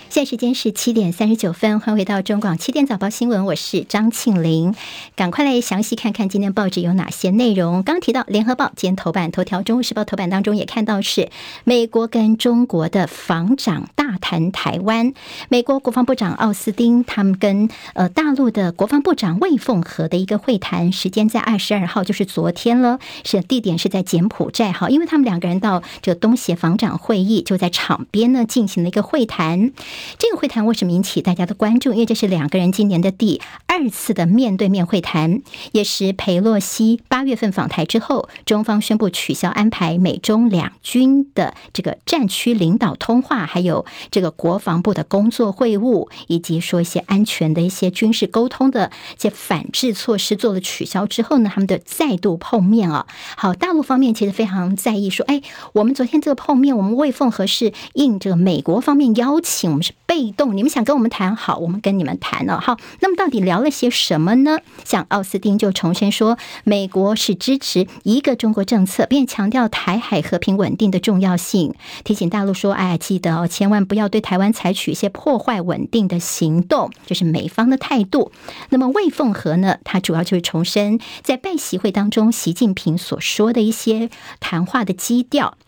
[0.08, 4.74] 现在时间是七点三十九分，欢迎回到中广七点早报新闻，我是张庆玲，
[5.16, 7.82] 赶快来详细看看今天报纸有哪些内容。
[7.82, 11.30] 刚提到《联合报》今天头版头条，《中国时报》头版当中也看到是
[11.64, 15.14] 美国跟中国的防长大谈台湾，
[15.48, 29.72] 美国国防部长奥斯汀他们跟呃大陆的国防部长魏凤和的一个会谈，时间在二十二号，就是昨天了，是地点是在柬埔寨，哈，因为他们两个人到这个东协防长会议就在场边呢进行了一个会谈。
[30.18, 31.92] 这个会谈为什么引起大家的关注？
[31.92, 53.06] 因为这是两个人今年的第二次的面对面会谈，也是裴洛西八月份访台之后，中方宣布取消安排美中两军的这个战区领导通话，还有这个国防部的工作会晤，以及说一些安全的一些军事沟通的一些反制措施做了取消之后呢，他们的再度碰面啊。
[53.36, 62.60] 好，大陆方面其实非常在意，说，哎，我们昨天这个碰面，我们未奉和是应这个美国方面邀请，我们是被动，你们想跟我们谈好，我们跟你们谈了。
[62.60, 64.58] 好，那么到底聊了些什么呢？
[64.84, 78.30] 像奥斯汀就重申说，美国是支持一个中国政策，并强调台海和平稳定的重要性，提醒大陆说，哎，记得哦，千万不要对台湾采取一些破坏稳定的行动，这是美方的态度。
[78.68, 84.08] 那么魏凤和呢，他主要就是重申在拜习会当中，习近平所说的一些
[84.38, 85.58] 谈话的基调。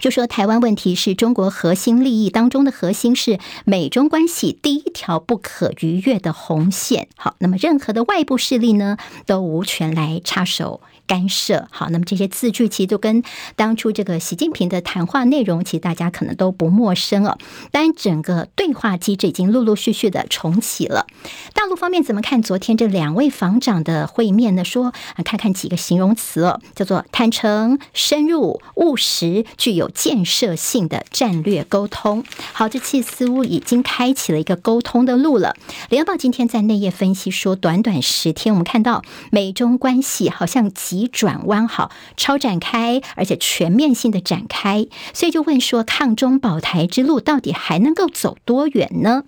[0.00, 7.08] 就说台湾问题是中国核心利益当中的核心，是美中关系第一条不可逾越的红线。
[7.16, 10.80] 好，那么任何的外部势力呢，都无权来插手。
[11.08, 13.22] 干涉好，那么这些字句其实都跟
[13.54, 17.38] 当初这个习近平的谈话内容，其实大家可能都不陌生哦。
[17.70, 21.06] 当然，整个对话机制已经陆陆续续的重启了。
[21.54, 24.64] 大陆方面怎么看昨天这两位防长的会面呢？
[24.64, 32.24] 说啊，看看几个形容词哦，叫做坦诚、深入、务实，具有建设性的战略沟通。
[32.52, 35.56] 好，这次似乎已经开启了一个沟通的路了。
[35.88, 49.24] 联合报今天在内页分析说，短短十天，我们看到美中关系好像急转弯，好，超展开，而且全面性的展开，所以就问说，抗中保台之路到底还能够走多远呢？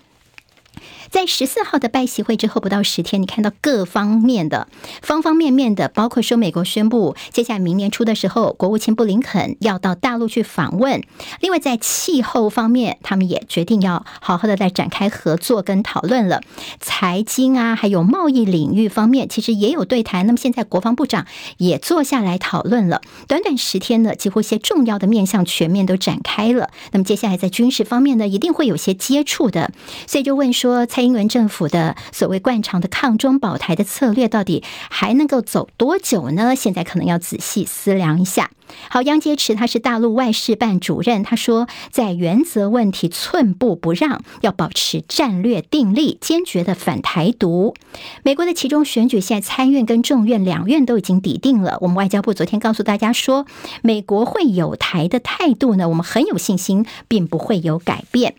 [1.11, 4.69] 在十四号的拜习会之后不到十天，你看到各方面的
[5.01, 11.03] 方方面面的，包括说美国宣布，接下来明年初的时候，国务卿布林肯要到大陆去访问。
[11.41, 16.43] 另外，在气候方面，他们也决定要好好的来展开合作跟讨论了。
[16.79, 20.27] 财经啊，还有贸易领域方面，其实也有对谈。
[20.27, 23.01] 那么现在国防部长也坐下来讨论了。
[23.27, 26.71] 短短十天呢，几乎一些重要的面向全面都展开了。
[26.93, 29.73] 那么接下来在军事方面呢，一定会有些接触的。
[30.07, 30.87] 所以就问说。
[30.99, 36.57] 蔡英文政府的所谓惯常的抗中保台的策略，到底还能够走多久呢？
[36.57, 38.51] 现在可能要仔细思量一下。
[38.91, 47.77] 好，杨洁篪他是大陆外事办主任，他说，在原则问题寸步不让，要保持战略定力，坚决的反台独。
[48.25, 51.79] 美国的其中选举，现在参院跟众院两院都已经底定了。
[51.81, 53.47] 我们外交部昨天告诉大家说，
[53.83, 58.35] 美国会有台的态度呢，我们很有信心，并不会有改变。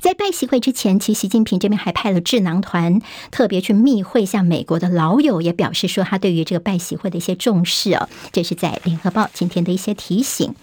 [0.00, 8.08] 在拜习会之前，其实习近平这边还派了智囊团，特别去密会，向美国的老友也表示说，他对于这个拜习会的一些重视哦。
[8.32, 10.54] 这是在联合报今天的一些提醒。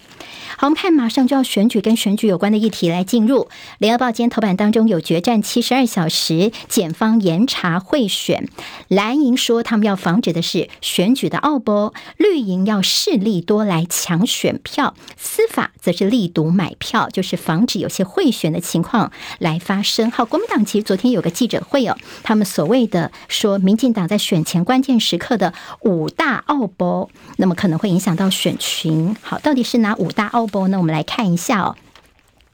[0.56, 3.48] 好，我们看马上就要选举，跟选举有关的议题来进入。
[3.78, 8.48] 联合报今天头版当中有决战七十二小时，检方严查贿选。
[8.86, 20.10] 蓝营说他们要防止的是选举的奥波，绿营要势力多来抢选票，司法则是力独买票，就是防止有些贿选的情况来发声。
[20.10, 29.14] 好，国民党其实昨天有个记者会哦，他们所谓的说民进党在选前关键时刻的五大奥博，那么可能会影响到选群。
[29.20, 30.44] 好，到底是哪五大奥？
[30.68, 31.74] 那我们来看一下哦。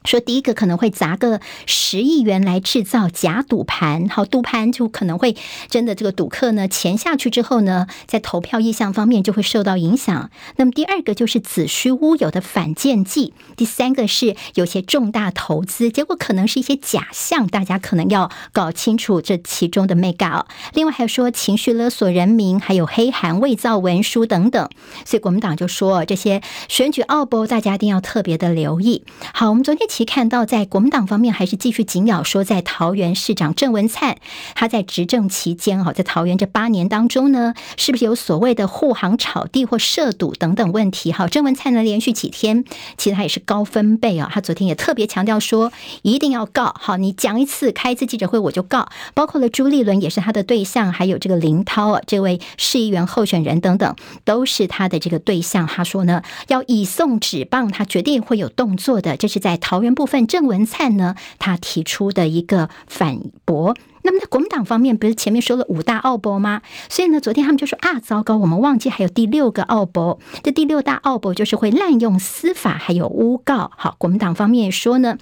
[0.03, 5.35] 说第一个可能会砸个十亿元来制造假赌盘，好，赌盘就可能会
[5.69, 10.31] 真的这个赌客呢钱下去之后呢，在投票意向方面就会受到影响。
[10.55, 20.47] 那么第二个就是子虚乌有的反间计，第三个是有些重大投资，结果可能是一些假象，大家可能要搞清楚这其中的眉角。
[20.73, 24.67] 另外还有说情绪勒索人民，还有黑函伪造文书等等。
[25.05, 29.03] 所以国民党就说这些选举奥博，大家一定要特别的留意。
[29.33, 29.90] 好，我们昨天。
[29.91, 34.15] 其看到，在国民党方面还是继续紧咬，说在桃园市长郑文灿，
[34.55, 41.11] 他在执政期间哈，在桃园这八年当中呢，是不是有所谓的护航炒地或涉赌等等问题？
[41.11, 42.63] 哈，郑文灿呢连续几天，
[42.95, 45.73] 其实他也是高分贝啊，他昨天也特别强调说，
[46.03, 46.73] 一定要告。
[46.79, 48.87] 好，你讲一次，开一次记者会我就告。
[49.13, 55.67] 包括了朱立伦也是他的对象，还有这个林涛啊，这位市议员候选人等等，都是他的这个对象。
[55.67, 59.17] 他说呢，要以送纸棒，他决定会有动作的。
[59.17, 59.80] 这是在桃。
[59.81, 63.75] 原部分郑文灿呢，他提出的一个反驳。
[64.03, 66.61] 那么在国民党方面，不是前面说了五大奥博吗？
[66.89, 70.19] 所以呢，昨天他们就说啊，糟糕，我们忘记还有第六个奥博。
[70.43, 73.71] 这第六大奥博就是会滥用司法，还有诬告。
[73.77, 75.17] 好，国民党方面说呢。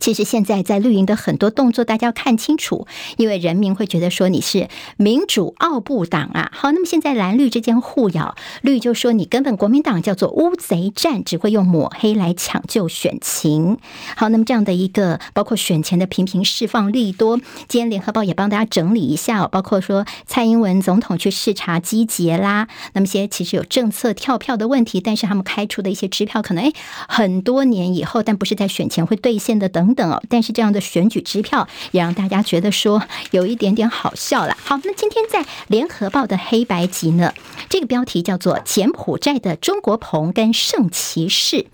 [0.00, 2.86] 其实现在在绿营的很多动作，大家要看清楚，
[3.16, 6.50] 因为人民会觉得说你是民主奥布党啊。
[6.52, 13.78] 好，那么现在蓝绿之间互咬，绿就说你根本国民党叫做乌贼战，只会用抹黑来抢救选情。
[14.16, 17.38] 好，那么这样的一个包括选前的频频释放利多，
[17.68, 26.72] 今天联合报也帮大家整理一下哦，包括说蔡英文总统去视察机捷啦，那么些其实有政策跳票的问题，但是他们开出的一些支票可能诶
[27.08, 29.83] 很多年以后，但不是在选前会兑现的等。
[29.84, 34.56] 等等哦，但是这样的选举支票也让大家觉得说有一点点好笑了。
[34.64, 37.34] 好，那今天在联合报的黑白集呢，
[37.68, 41.66] 这个标题叫做“柬埔寨的中国鹏跟圣骑士”，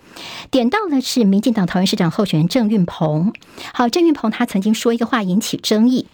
[0.51, 3.33] 点到的是民进党桃园市长候选人郑运鹏。
[3.73, 6.07] 好，郑运鹏他曾经说一个话引起争议。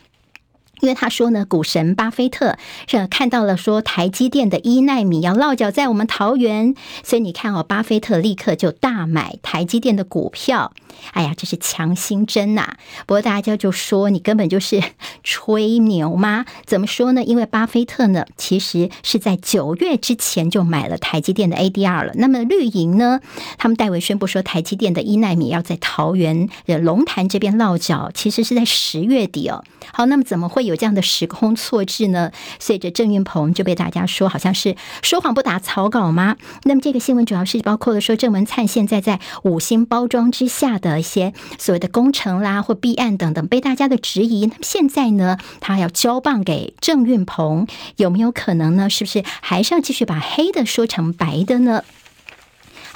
[0.81, 2.57] 因为他说呢，股神巴菲特
[2.87, 10.73] 是看到了说台积电的一奈米要落脚在我们桃园，所以你看哦，巴菲特立刻就大买台积电的股票。
[11.13, 12.75] 哎呀，这是强心针呐！
[13.07, 14.83] 不过大家就说你根本就是
[15.23, 16.45] 吹牛吗？
[16.65, 17.23] 怎么说呢？
[17.25, 22.13] 因为巴菲特呢，其实是在九月之前就买了台积电的 ADR 了。
[22.17, 23.21] 那么绿营呢，
[23.59, 29.65] 他们代为宣布说台积电的一奈米要在桃园的龙潭这边落脚，其实是在十月底哦。
[29.93, 30.66] 好，那么怎么会？
[30.67, 32.31] 有这样的时空错置呢？
[32.59, 36.37] 随着郑运鹏就被大家说好像是说谎不打草稿吗？
[36.65, 44.47] 那么这个新闻主要是包括了说郑文灿现在在五星包装之下的一些所谓的工程啦或弊案等等被大家的质疑。
[44.47, 48.91] 那么现在呢，他要交棒给郑运鹏，有没有可能呢？
[48.91, 51.85] 是不是还是要继续把黑的说成白的呢？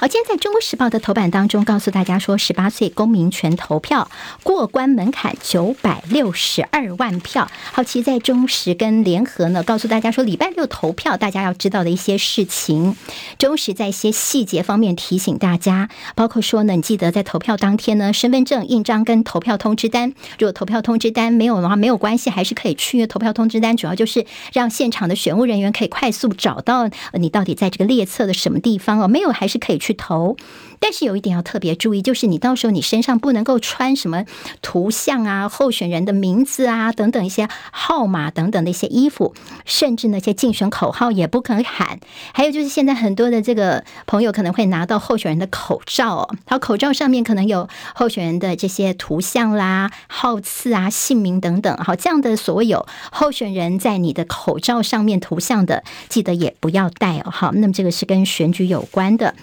[0.01, 4.09] 好，今天在中国时报的头版当中，告诉大家说，十八岁公民权投票
[4.41, 7.47] 过关门槛九百六十二万票。
[7.71, 12.97] 好，其实在中时跟联合呢，告诉大家说，礼拜六投票，大家要知道的一些事情。
[13.37, 23.05] 中时在一些细节方面提醒大家，包括说呢，你记得在投票当天呢，身份证印章跟投票通知单，如果投票通知单没有的话，没有关系，还是可以去。
[23.05, 29.90] 投票通知单主要就是让现场的选务人员可以快速找到你到底在这个列册的什么地方哦，没有还是可以去。
[29.93, 30.35] 投，
[30.79, 34.25] 但是有一点要特别注意，就是你到时候你身上不能够穿什么
[34.61, 39.33] 图像啊、候选人的名字啊等等一些号码等等的一些衣服，
[39.65, 41.99] 甚至那些竞选口号也不可以喊。
[42.33, 51.75] 还有就是现在很多的这个朋友可能会拿到候选人的口罩哦，他口罩上面可能有候选人的这些图像啦、号次啊、姓名等等。
[51.77, 57.31] 好，这样的所谓有候选人在你的口罩上面图像的，记得也不要带哦。
[57.31, 59.35] 好，那么这个是跟选举有关的。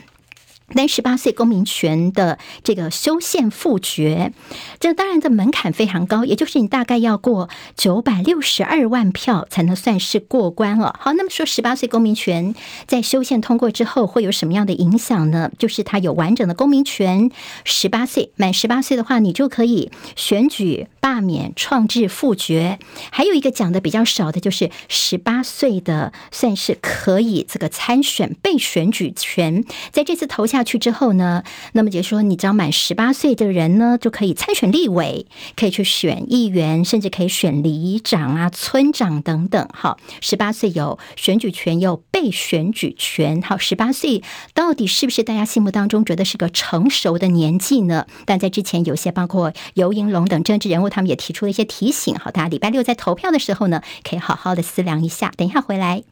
[0.75, 4.33] 但十八岁公民权的这个修宪复决，
[4.79, 10.95] 这当然的门槛非常高，也就是你大概要过九百六十二万票才能算是过关了。
[11.01, 12.55] 好，那么说十八岁公民权
[12.87, 15.51] 在修宪通过之后会有什么样的影响呢？
[15.59, 17.31] 就是它有完整的公民权，
[17.65, 22.79] 十八岁满十八岁的话，你就可以选举、罢免、创制、复决。
[23.11, 30.58] 还有一个讲的比较少的，就是十八岁的算是可以这个参选被选举权，在这次投下。
[30.59, 39.69] 下去之后呢，那么就说，你只要满十八岁的人呢，就可以参选立委，可以去选议员，甚至可以选里长啊、村长等等。
[39.73, 43.41] 好，十八岁有选举权，有被选举权。
[43.41, 48.07] 好，十八岁到底是不是大家心目当中觉得是个成熟的年纪呢？
[48.27, 52.17] 但在之前有些包括游盈龙等政治人物，他们也提出了一些提醒。
[52.17, 55.33] 好，大家礼拜六在投票的时候呢，可以好好的思量一下。
[55.37, 56.03] 等一下回来。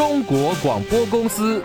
[0.00, 1.62] 中国广播公司。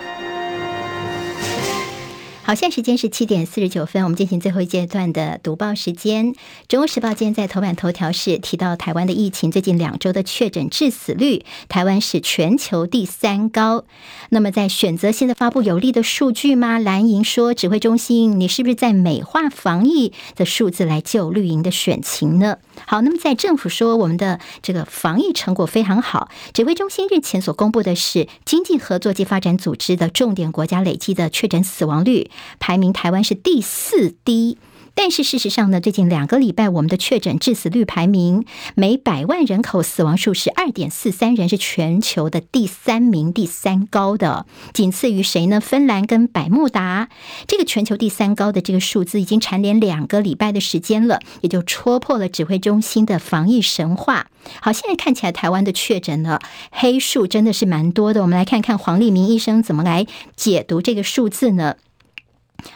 [2.42, 6.34] 好，现在时间是七点四十九分，我们进行最后一阶段的读报时间。
[6.68, 13.86] 《中国时报》今天在头版头条是提到台湾的疫情，最近两周的确诊致死率，台湾是全球第三高。
[14.28, 16.78] 那么，在选择性的发布有利的数据吗？
[16.78, 22.58] 蓝营说，指挥中心，你是不是在美化防疫的数字来救绿营的选情呢？
[22.86, 32.30] 好，那么在政府说我们的这个防疫成果非常好，指挥中心日前所公布的是经济合作及发展组织的重点国家累计的确诊死亡率。
[32.58, 34.58] 排名台湾是第四低，
[34.98, 38.44] 但是事实上呢，最近两个礼拜我们的确诊致死率排名
[38.74, 45.60] 每百万人口死亡数是二点四三人，是全球的第三名，第三高的，仅次于谁呢？
[45.60, 47.10] 芬兰跟百慕达。
[47.46, 54.28] 这个全球第三高的这个数字已经蝉联两个礼拜的时间了，也就戳破了指挥中心的防疫神话。
[54.60, 56.40] 好，现在看起来台湾的确诊呢，
[56.72, 58.22] 黑数真的是蛮多的。
[58.22, 61.76] 我们来看看黄立明医生怎么来解读这个数字呢？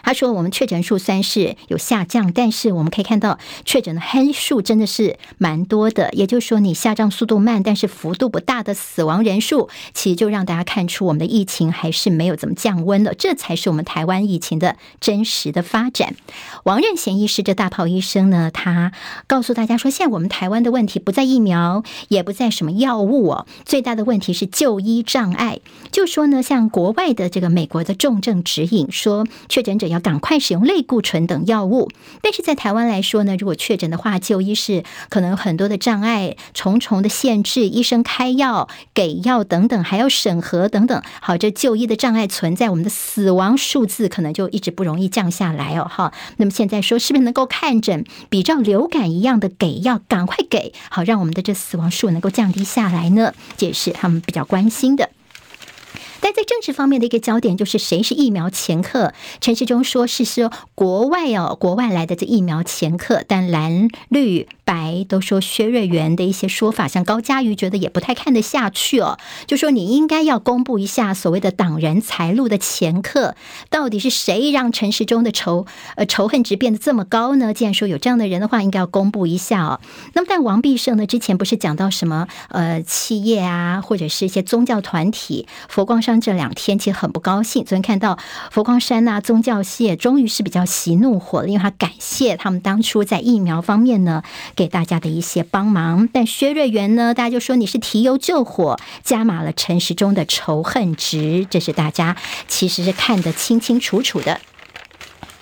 [0.03, 6.09] 他说我们确诊数虽然是有下降，但是我们可以看到确诊的黑数真的是蛮多的。
[6.13, 13.13] 也就是说，你下降速度慢，但是幅度不大的死亡人数，其实就让大家看出我们的疫情还是没有怎么降温的。
[13.13, 16.15] 这才是我们台湾疫情的真实的发展。
[16.63, 18.91] 王任贤医师这大炮医生呢，他
[19.27, 25.59] 告诉大家说，现在我们台湾的问题不在疫苗，也不在什么药物哦，最大的问题是就医障碍。
[25.91, 31.89] 就说呢，像国外的这个美国的重症指引说，确诊者要赶快使用类固醇等药物，
[32.21, 41.01] 但是在台湾来说呢，如果确诊的话，就医是可能有很多的障碍，重重的限制，医生开药、给药等等，还要审核等等。
[41.19, 45.89] 好，这就医的障碍存在，我们的死亡数字可能就一直不容易降下来哦。
[45.89, 53.33] 哈，那么现在说是不是能够看诊，比照流感一样的给药，赶快给，好让我们的这死亡数能够降低下来呢？
[53.57, 55.09] 这也是他们比较关心的。
[56.21, 59.13] 但在政治方面的一个焦点就是谁是疫苗前客？
[59.41, 64.47] 陈时中说是说国外哦，国外来的这疫苗前客，但蓝绿。
[64.63, 73.35] 白都说薛瑞元的一些说法，像高嘉瑜觉得也不太看得下去哦，就说你应该要公布一下所谓的党人财路的前客，
[73.69, 75.65] 到底是谁让陈时中的仇
[75.95, 77.53] 呃仇恨值变得这么高呢？
[77.53, 79.81] 既然说有这样的人的话，应该要公布一下哦。
[80.13, 87.63] 那么但王必胜呢，之前不是讲到什么呃企业啊，或者是一些宗教团体，佛光山这两天其实很不高兴。
[87.63, 88.17] 昨天看到
[88.51, 94.23] 佛光山呐、宗教界终于是比较喜怒火了，因为他感谢他们当初在疫苗方面呢。
[94.55, 104.41] 给大家的一些帮忙，但薛瑞元呢，大家就说你是提油救火，加码了陈时中的仇恨值，这是大家其实是看得清清楚楚的。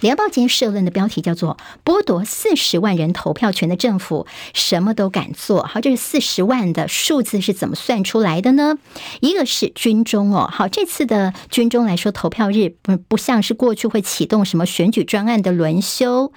[0.01, 5.63] 联报今天社论的标题叫做“剥夺四十万人投票权的政府什么都敢做”。
[5.67, 8.77] 好，这是四十万的数字是怎么算出来的呢？
[9.19, 16.31] 一个是军中哦，好，这次的军中来说，投票日不不像是过去会启动什么选举专案的轮休。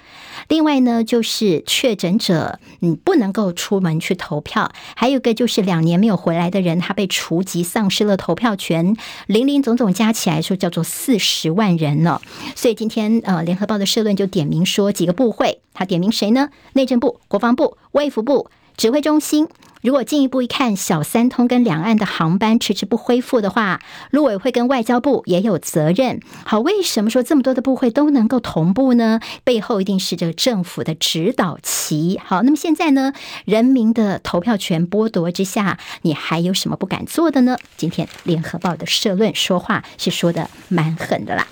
[0.49, 8.97] 另外呢，就是确诊者嗯不能够出门去投票，还有一个就是两年没有回来的人，他被除籍，丧失了投票权。
[9.27, 12.19] 林林总总加起来说叫做四十万人呢。
[12.55, 13.41] 所以今天呃。
[13.43, 16.49] 联联合报的社论就点名说几个部会，他点名谁呢？
[16.73, 19.47] 内政部、国防部、卫福部、指挥中心。
[19.83, 23.79] 如果进一步一看，小三通跟两岸的航班迟迟不恢复的话，
[24.09, 26.19] 陆委会跟外交部也有责任。
[26.43, 29.19] 好，为什么说这么多的部会都能够同步呢？
[29.43, 32.19] 背后一定是这个政府的指导旗。
[32.25, 33.13] 好，那么现在呢，
[33.45, 37.57] 人民的投票权剥夺之下，你还有什么不敢做的呢？
[37.77, 41.45] 今天联合报的社论说话是说的蛮狠的啦。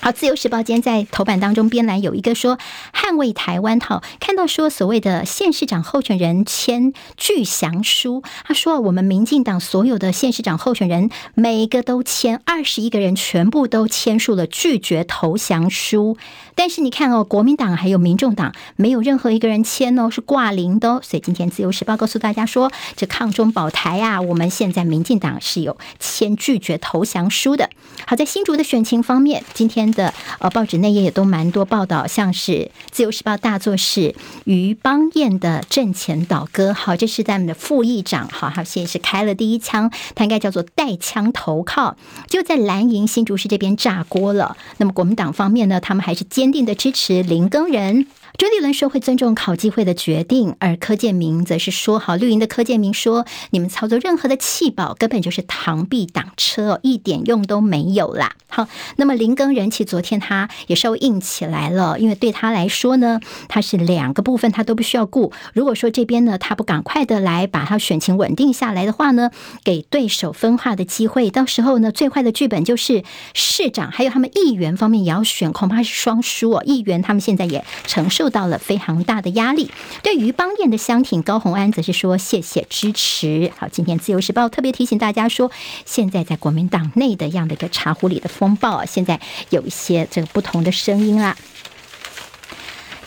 [0.00, 2.56] 好，自由时报今天在头版当中编栏有一个说
[2.94, 16.16] 捍卫台湾，好，看到说所谓的县市长候选人签拒降书，他说我们民进党所有的县市长候选人每个都签，二十一个人全部都签署了拒绝投降书，
[16.54, 27.68] 但是你看哦，国民党还有民众党没有任何一个人签哦，是挂零的哦，所以今天自由时报告诉大家说，这抗中保台啊，我们现在民进党是有签拒绝投降书的。
[28.06, 29.87] 好，在新竹的选情方面，今天。
[29.92, 32.52] 的呃，报纸内页也都蛮多报道，像是
[32.90, 34.14] 《自由时报》大作是
[34.44, 41.96] 于邦彦的阵前倒戈，好，这是在我们的副议长，好，他现在是开了第一枪，他应该叫做带枪投靠，
[42.28, 44.56] 就在蓝营新竹市这边炸锅了。
[44.78, 48.06] 那么国民党方面呢，他们还是坚定的支持林耕仁。
[48.38, 65.32] 朱立伦说会尊重考纪会的决定，而柯建铭则是说：“好，绿营的柯建铭说，你们操作任何的弃保，根本就是螳臂挡车，一点用都没有啦。”好，那么林耕仁其昨天他也稍微硬起来了，因为对他来说呢，他是两个部分他都不需要顾。
[65.52, 69.32] 如果说这边呢，他不赶快的来把他选情稳定下来的话呢，
[69.64, 73.02] 给对手分化的机会，到时候呢，最坏的剧本就是
[73.34, 76.62] 市长还有他们议员方面也要选，恐怕是双输哦。
[76.64, 78.27] 议员他们现在也承受。
[78.28, 79.70] 受到了非常大的压力。
[80.02, 83.50] 对于邦彦的相挺，高红安则是说谢谢支持。
[83.56, 85.50] 好，今天自由时报特别提醒大家说，
[85.86, 89.18] 现在在国民党内的这样的一个茶壶里的风暴啊，现在
[89.48, 91.34] 有一些这个不同的声音啦。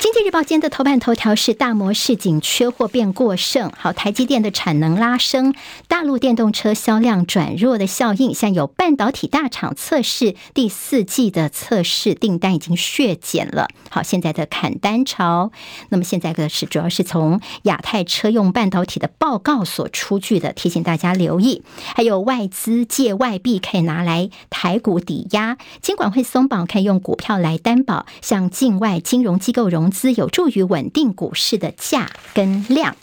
[0.01, 5.53] 经济日报今天的头版头条是大摩市紧缺货变过剩，好，台积电的产能拉升，
[5.87, 13.67] 大陆电动车销量转弱的效应，像有半导体大厂测试第四季的测试订单已经削减了。
[13.91, 15.51] 好，现在的砍单潮，
[15.89, 21.61] 那么现在的是主要是从亚太车用半导体的报告所出具的，提醒大家留意。
[21.95, 32.95] 还有外资借外币可以拿来台股抵押，金管会松绑可以用股票来担保，向境外金融机构融资，有助于稳定股市的价跟量。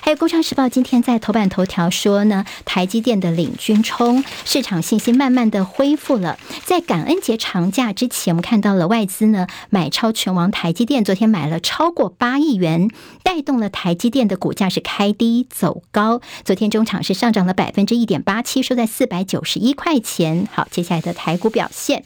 [0.00, 6.38] 还有《工商时报》今天在头版头条说呢，台积电的领军冲，市场信心慢慢的恢复了。
[6.64, 12.88] 在感恩节长假之前，我们看到了外资呢买超全王台积电，昨天买了超过八亿元，
[13.22, 16.20] 带动了台积电的股价是开低走高。
[16.44, 20.48] 昨天中场是上涨了百分之一点八七，收在四百九十一块钱。
[20.52, 22.04] 好，接下来的台股表现。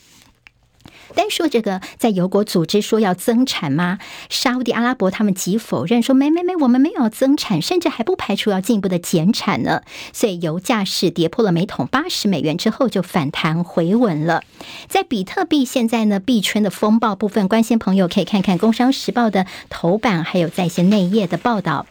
[1.18, 3.98] 单说这个，在油国组织说要增产吗？
[4.30, 9.82] 沙乌地阿拉伯他们即否认说没没没，我们没有增产，甚至还不排除要进一步的减产呢。
[10.12, 14.44] 所以油价是跌破了每桶八十美元之后就反弹回稳了。
[14.86, 21.86] 在比特币现在呢币圈的风暴部分，关心朋友可以看看《工商时报》的头版，还有在线内页的报道。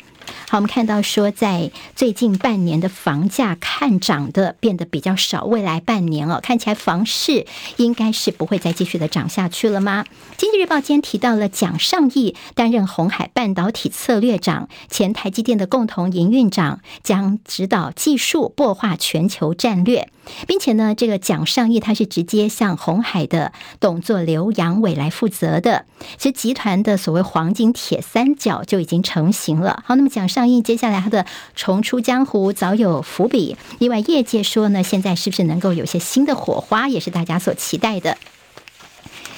[0.50, 7.46] 好，我们看到说，在最近半年的房价看涨的变得比较少，未来半年哦，看起来房市
[7.76, 10.06] 应该是不会再继续的涨下去了吗？
[10.38, 20.08] 经济日报今天提到了蒋尚义担任红海半导体策略长，前台积电的共同营运长，将指导技术，擘画全球战略。
[20.48, 25.86] 并且呢，这个蒋尚义他是直接向红海的董座刘扬伟来负责的。
[26.18, 29.84] 其实集团的所谓黄金铁三角就已经成型了。
[29.86, 31.26] 好，那么蒋尚义接下来他的
[31.56, 33.58] 重出江湖早有伏笔。
[33.80, 38.18] 另外，业界说呢，现在是不是能够有些新的火花，也是大家所期待的。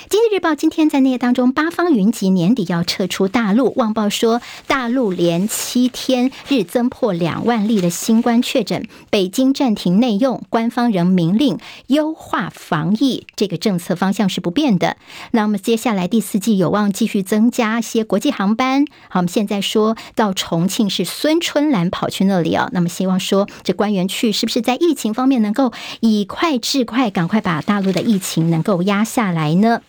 [0.10, 3.74] 经济日报今天在内页当中，八方云集年底要撤出大陆。
[3.76, 14.98] 旺报说，大陆连七天日增破两万例的新冠确诊，北京暂停内用，官方仍明令优化防疫，这个政策方向是不变的。
[15.30, 18.86] 那么接下来第四季有望继续增加一些国际航班。
[19.10, 29.84] 好，我们现在说到重庆是孙春兰跑去那里啊，那么希望说这官员去是不是在疫情方面能够以快制快，赶快把大陆的疫情能够压下来呢？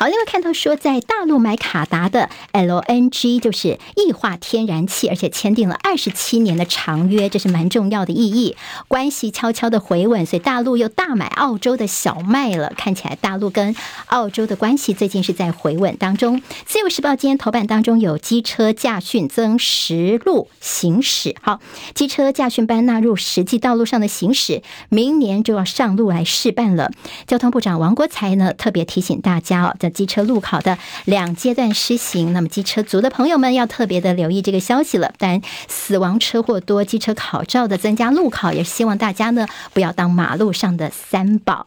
[0.00, 8.56] 好，另外看到说，在大陆买卡达的 LNG 就是液化天然气，而且签订了二十七年的长约，这是蛮重要的意义。
[8.88, 12.72] 关系悄悄的回稳，所以大陆又大买澳洲的小麦了。
[12.78, 13.76] 看起来大陆跟
[14.06, 16.40] 澳洲的关系最近是在回稳当中。
[16.64, 21.60] 自由时报今天头版当中有机车驾训增实路行驶，好，
[21.92, 26.90] 机车驾训班纳入实际道路上的行驶，明年就要上路来试办了。
[27.26, 35.12] 交通部长王国材呢特别提醒大家哦，在机车路考的两阶段施行，那么机车族的朋友们要特别的留意这个消息了。
[35.18, 41.66] 当然，死亡车祸多，机车考照的增加，路考也希望大家呢不要当马路上的三宝。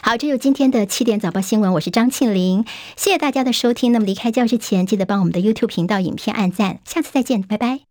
[0.00, 2.64] 好，这有今天的七点早报新闻，我是张庆玲，
[2.96, 3.92] 谢谢大家的收听。
[3.92, 7.86] 那么离开教室前，记得帮我们的 YouTube 频道影片按赞，下次再见，拜拜。